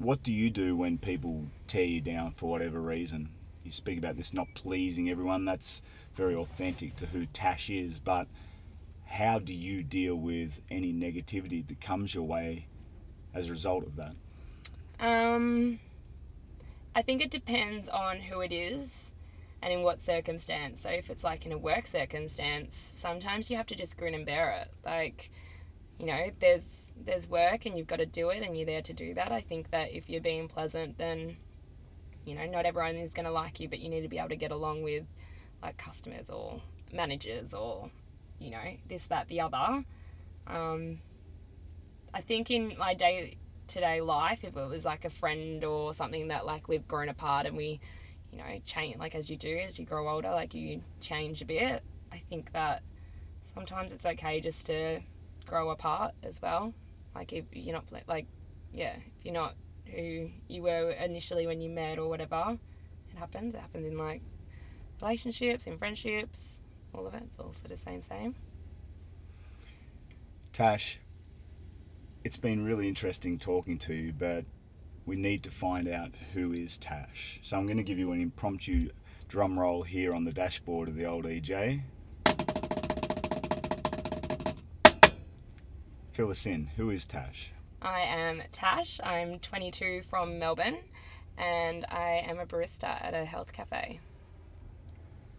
What 0.00 0.22
do 0.22 0.32
you 0.32 0.48
do 0.48 0.74
when 0.74 0.96
people 0.96 1.44
tear 1.66 1.84
you 1.84 2.00
down 2.00 2.30
for 2.30 2.48
whatever 2.48 2.80
reason? 2.80 3.28
You 3.62 3.70
speak 3.70 3.98
about 3.98 4.16
this 4.16 4.32
not 4.32 4.46
pleasing 4.54 5.10
everyone. 5.10 5.44
That's 5.44 5.82
very 6.14 6.34
authentic 6.34 6.96
to 6.96 7.06
who 7.06 7.26
Tash 7.26 7.68
is, 7.68 7.98
but 7.98 8.26
how 9.04 9.38
do 9.38 9.52
you 9.52 9.82
deal 9.82 10.14
with 10.14 10.62
any 10.70 10.90
negativity 10.90 11.66
that 11.68 11.82
comes 11.82 12.14
your 12.14 12.24
way 12.24 12.64
as 13.34 13.50
a 13.50 13.52
result 13.52 13.84
of 13.84 13.96
that? 13.96 14.14
Um, 15.00 15.80
I 16.94 17.02
think 17.02 17.20
it 17.20 17.30
depends 17.30 17.86
on 17.90 18.20
who 18.20 18.40
it 18.40 18.52
is 18.52 19.12
and 19.60 19.70
in 19.70 19.82
what 19.82 20.00
circumstance. 20.00 20.80
So 20.80 20.88
if 20.88 21.10
it's 21.10 21.24
like 21.24 21.44
in 21.44 21.52
a 21.52 21.58
work 21.58 21.86
circumstance, 21.86 22.92
sometimes 22.94 23.50
you 23.50 23.58
have 23.58 23.66
to 23.66 23.74
just 23.74 23.98
grin 23.98 24.14
and 24.14 24.24
bear 24.24 24.50
it. 24.62 24.70
Like, 24.82 25.30
you 26.00 26.06
know, 26.06 26.30
there's 26.40 26.94
there's 27.04 27.28
work 27.28 27.66
and 27.66 27.76
you've 27.76 27.86
got 27.86 27.98
to 27.98 28.06
do 28.06 28.30
it 28.30 28.42
and 28.42 28.56
you're 28.56 28.66
there 28.66 28.80
to 28.80 28.92
do 28.94 29.12
that. 29.14 29.30
I 29.30 29.42
think 29.42 29.70
that 29.70 29.92
if 29.92 30.08
you're 30.08 30.22
being 30.22 30.48
pleasant, 30.48 30.96
then 30.96 31.36
you 32.24 32.34
know, 32.34 32.46
not 32.46 32.64
everyone 32.64 32.96
is 32.96 33.12
going 33.12 33.26
to 33.26 33.30
like 33.30 33.60
you, 33.60 33.68
but 33.68 33.80
you 33.80 33.90
need 33.90 34.00
to 34.00 34.08
be 34.08 34.18
able 34.18 34.30
to 34.30 34.36
get 34.36 34.50
along 34.50 34.82
with 34.82 35.04
like 35.62 35.76
customers 35.76 36.30
or 36.30 36.62
managers 36.90 37.52
or 37.52 37.90
you 38.38 38.50
know, 38.50 38.76
this 38.88 39.06
that 39.08 39.28
the 39.28 39.42
other. 39.42 39.84
Um, 40.46 41.00
I 42.14 42.22
think 42.22 42.50
in 42.50 42.76
my 42.78 42.94
day 42.94 43.36
to 43.68 43.80
day 43.80 44.00
life, 44.00 44.42
if 44.42 44.56
it 44.56 44.68
was 44.68 44.86
like 44.86 45.04
a 45.04 45.10
friend 45.10 45.62
or 45.64 45.92
something 45.92 46.28
that 46.28 46.46
like 46.46 46.66
we've 46.66 46.88
grown 46.88 47.10
apart 47.10 47.44
and 47.44 47.58
we, 47.58 47.78
you 48.32 48.38
know, 48.38 48.60
change 48.64 48.96
like 48.96 49.14
as 49.14 49.28
you 49.28 49.36
do 49.36 49.58
as 49.58 49.78
you 49.78 49.84
grow 49.84 50.08
older, 50.08 50.30
like 50.30 50.54
you 50.54 50.80
change 51.02 51.42
a 51.42 51.44
bit. 51.44 51.82
I 52.10 52.22
think 52.30 52.54
that 52.54 52.82
sometimes 53.42 53.92
it's 53.92 54.06
okay 54.06 54.40
just 54.40 54.64
to 54.66 55.00
grow 55.50 55.70
apart 55.70 56.14
as 56.22 56.40
well. 56.40 56.72
Like 57.14 57.32
if 57.32 57.44
you're 57.52 57.74
not 57.74 57.90
like, 58.06 58.26
yeah, 58.72 58.94
if 58.96 59.24
you're 59.24 59.34
not 59.34 59.56
who 59.86 60.30
you 60.48 60.62
were 60.62 60.92
initially 60.92 61.46
when 61.46 61.60
you 61.60 61.68
met 61.68 61.98
or 61.98 62.08
whatever, 62.08 62.56
it 63.12 63.18
happens. 63.18 63.54
It 63.54 63.60
happens 63.60 63.86
in 63.86 63.98
like 63.98 64.22
relationships, 65.02 65.66
in 65.66 65.76
friendships, 65.76 66.60
all 66.94 67.06
of 67.06 67.14
it. 67.14 67.24
It's 67.26 67.38
all 67.38 67.48
of 67.48 67.78
same 67.78 68.00
same. 68.00 68.36
Tash, 70.52 71.00
it's 72.24 72.36
been 72.36 72.64
really 72.64 72.88
interesting 72.88 73.38
talking 73.38 73.76
to 73.78 73.94
you, 73.94 74.12
but 74.12 74.44
we 75.04 75.16
need 75.16 75.42
to 75.42 75.50
find 75.50 75.88
out 75.88 76.12
who 76.34 76.52
is 76.52 76.78
Tash. 76.78 77.40
So 77.42 77.56
I'm 77.56 77.66
going 77.66 77.78
to 77.78 77.82
give 77.82 77.98
you 77.98 78.12
an 78.12 78.20
impromptu 78.20 78.90
drum 79.28 79.58
roll 79.58 79.82
here 79.82 80.14
on 80.14 80.24
the 80.24 80.32
dashboard 80.32 80.88
of 80.88 80.96
the 80.96 81.06
old 81.06 81.24
EJ. 81.24 81.82
Fill 86.20 86.32
us 86.32 86.44
in. 86.44 86.66
Who 86.76 86.90
is 86.90 87.06
Tash? 87.06 87.50
I 87.80 88.00
am 88.00 88.42
Tash. 88.52 89.00
I'm 89.02 89.38
22 89.38 90.02
from 90.02 90.38
Melbourne, 90.38 90.76
and 91.38 91.86
I 91.88 92.22
am 92.28 92.38
a 92.38 92.44
barista 92.44 93.02
at 93.02 93.14
a 93.14 93.24
health 93.24 93.54
cafe. 93.54 94.00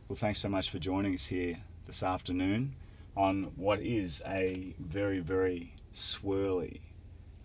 Well, 0.10 0.16
thanks 0.16 0.40
so 0.40 0.50
much 0.50 0.72
for 0.72 0.80
joining 0.80 1.14
us 1.14 1.28
here 1.28 1.60
this 1.86 2.02
afternoon 2.02 2.74
on 3.16 3.52
what 3.58 3.80
is 3.80 4.24
a 4.26 4.74
very, 4.80 5.20
very 5.20 5.76
swirly 5.94 6.80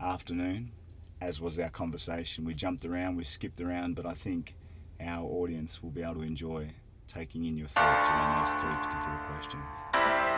afternoon, 0.00 0.72
as 1.20 1.38
was 1.38 1.58
our 1.58 1.68
conversation. 1.68 2.46
We 2.46 2.54
jumped 2.54 2.86
around, 2.86 3.16
we 3.16 3.24
skipped 3.24 3.60
around, 3.60 3.96
but 3.96 4.06
I 4.06 4.14
think 4.14 4.54
our 4.98 5.26
audience 5.26 5.82
will 5.82 5.90
be 5.90 6.02
able 6.02 6.14
to 6.14 6.22
enjoy 6.22 6.70
taking 7.06 7.44
in 7.44 7.58
your 7.58 7.68
thoughts 7.68 8.08
around 8.08 8.46
those 8.46 8.62
three 8.62 8.76
particular 8.82 9.20
questions. 9.28 10.35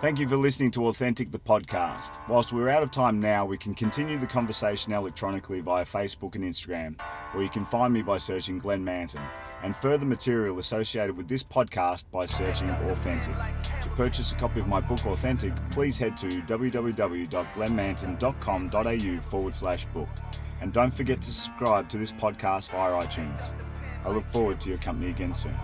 Thank 0.00 0.18
you 0.18 0.26
for 0.26 0.38
listening 0.38 0.70
to 0.70 0.86
Authentic 0.86 1.30
the 1.30 1.38
podcast. 1.38 2.26
Whilst 2.26 2.54
we're 2.54 2.70
out 2.70 2.82
of 2.82 2.90
time 2.90 3.20
now, 3.20 3.44
we 3.44 3.58
can 3.58 3.74
continue 3.74 4.16
the 4.16 4.26
conversation 4.26 4.94
electronically 4.94 5.60
via 5.60 5.84
Facebook 5.84 6.36
and 6.36 6.42
Instagram, 6.42 6.98
or 7.34 7.42
you 7.42 7.50
can 7.50 7.66
find 7.66 7.92
me 7.92 8.00
by 8.00 8.16
searching 8.16 8.58
Glenn 8.58 8.82
Manton, 8.82 9.20
and 9.62 9.76
further 9.76 10.06
material 10.06 10.58
associated 10.58 11.18
with 11.18 11.28
this 11.28 11.42
podcast 11.42 12.10
by 12.10 12.24
searching 12.24 12.70
Authentic. 12.70 13.34
To 13.82 13.90
purchase 13.90 14.32
a 14.32 14.36
copy 14.36 14.60
of 14.60 14.68
my 14.68 14.80
book 14.80 15.04
Authentic, 15.04 15.52
please 15.70 15.98
head 15.98 16.16
to 16.16 16.28
www.glennmanton.com.au 16.28 19.20
forward 19.20 19.54
slash 19.54 19.84
book. 19.84 20.08
And 20.62 20.72
don't 20.72 20.94
forget 20.94 21.20
to 21.20 21.30
subscribe 21.30 21.90
to 21.90 21.98
this 21.98 22.12
podcast 22.12 22.70
via 22.70 23.06
iTunes. 23.06 23.52
I 24.06 24.08
look 24.08 24.26
forward 24.28 24.62
to 24.62 24.70
your 24.70 24.78
company 24.78 25.10
again 25.10 25.34
soon. 25.34 25.58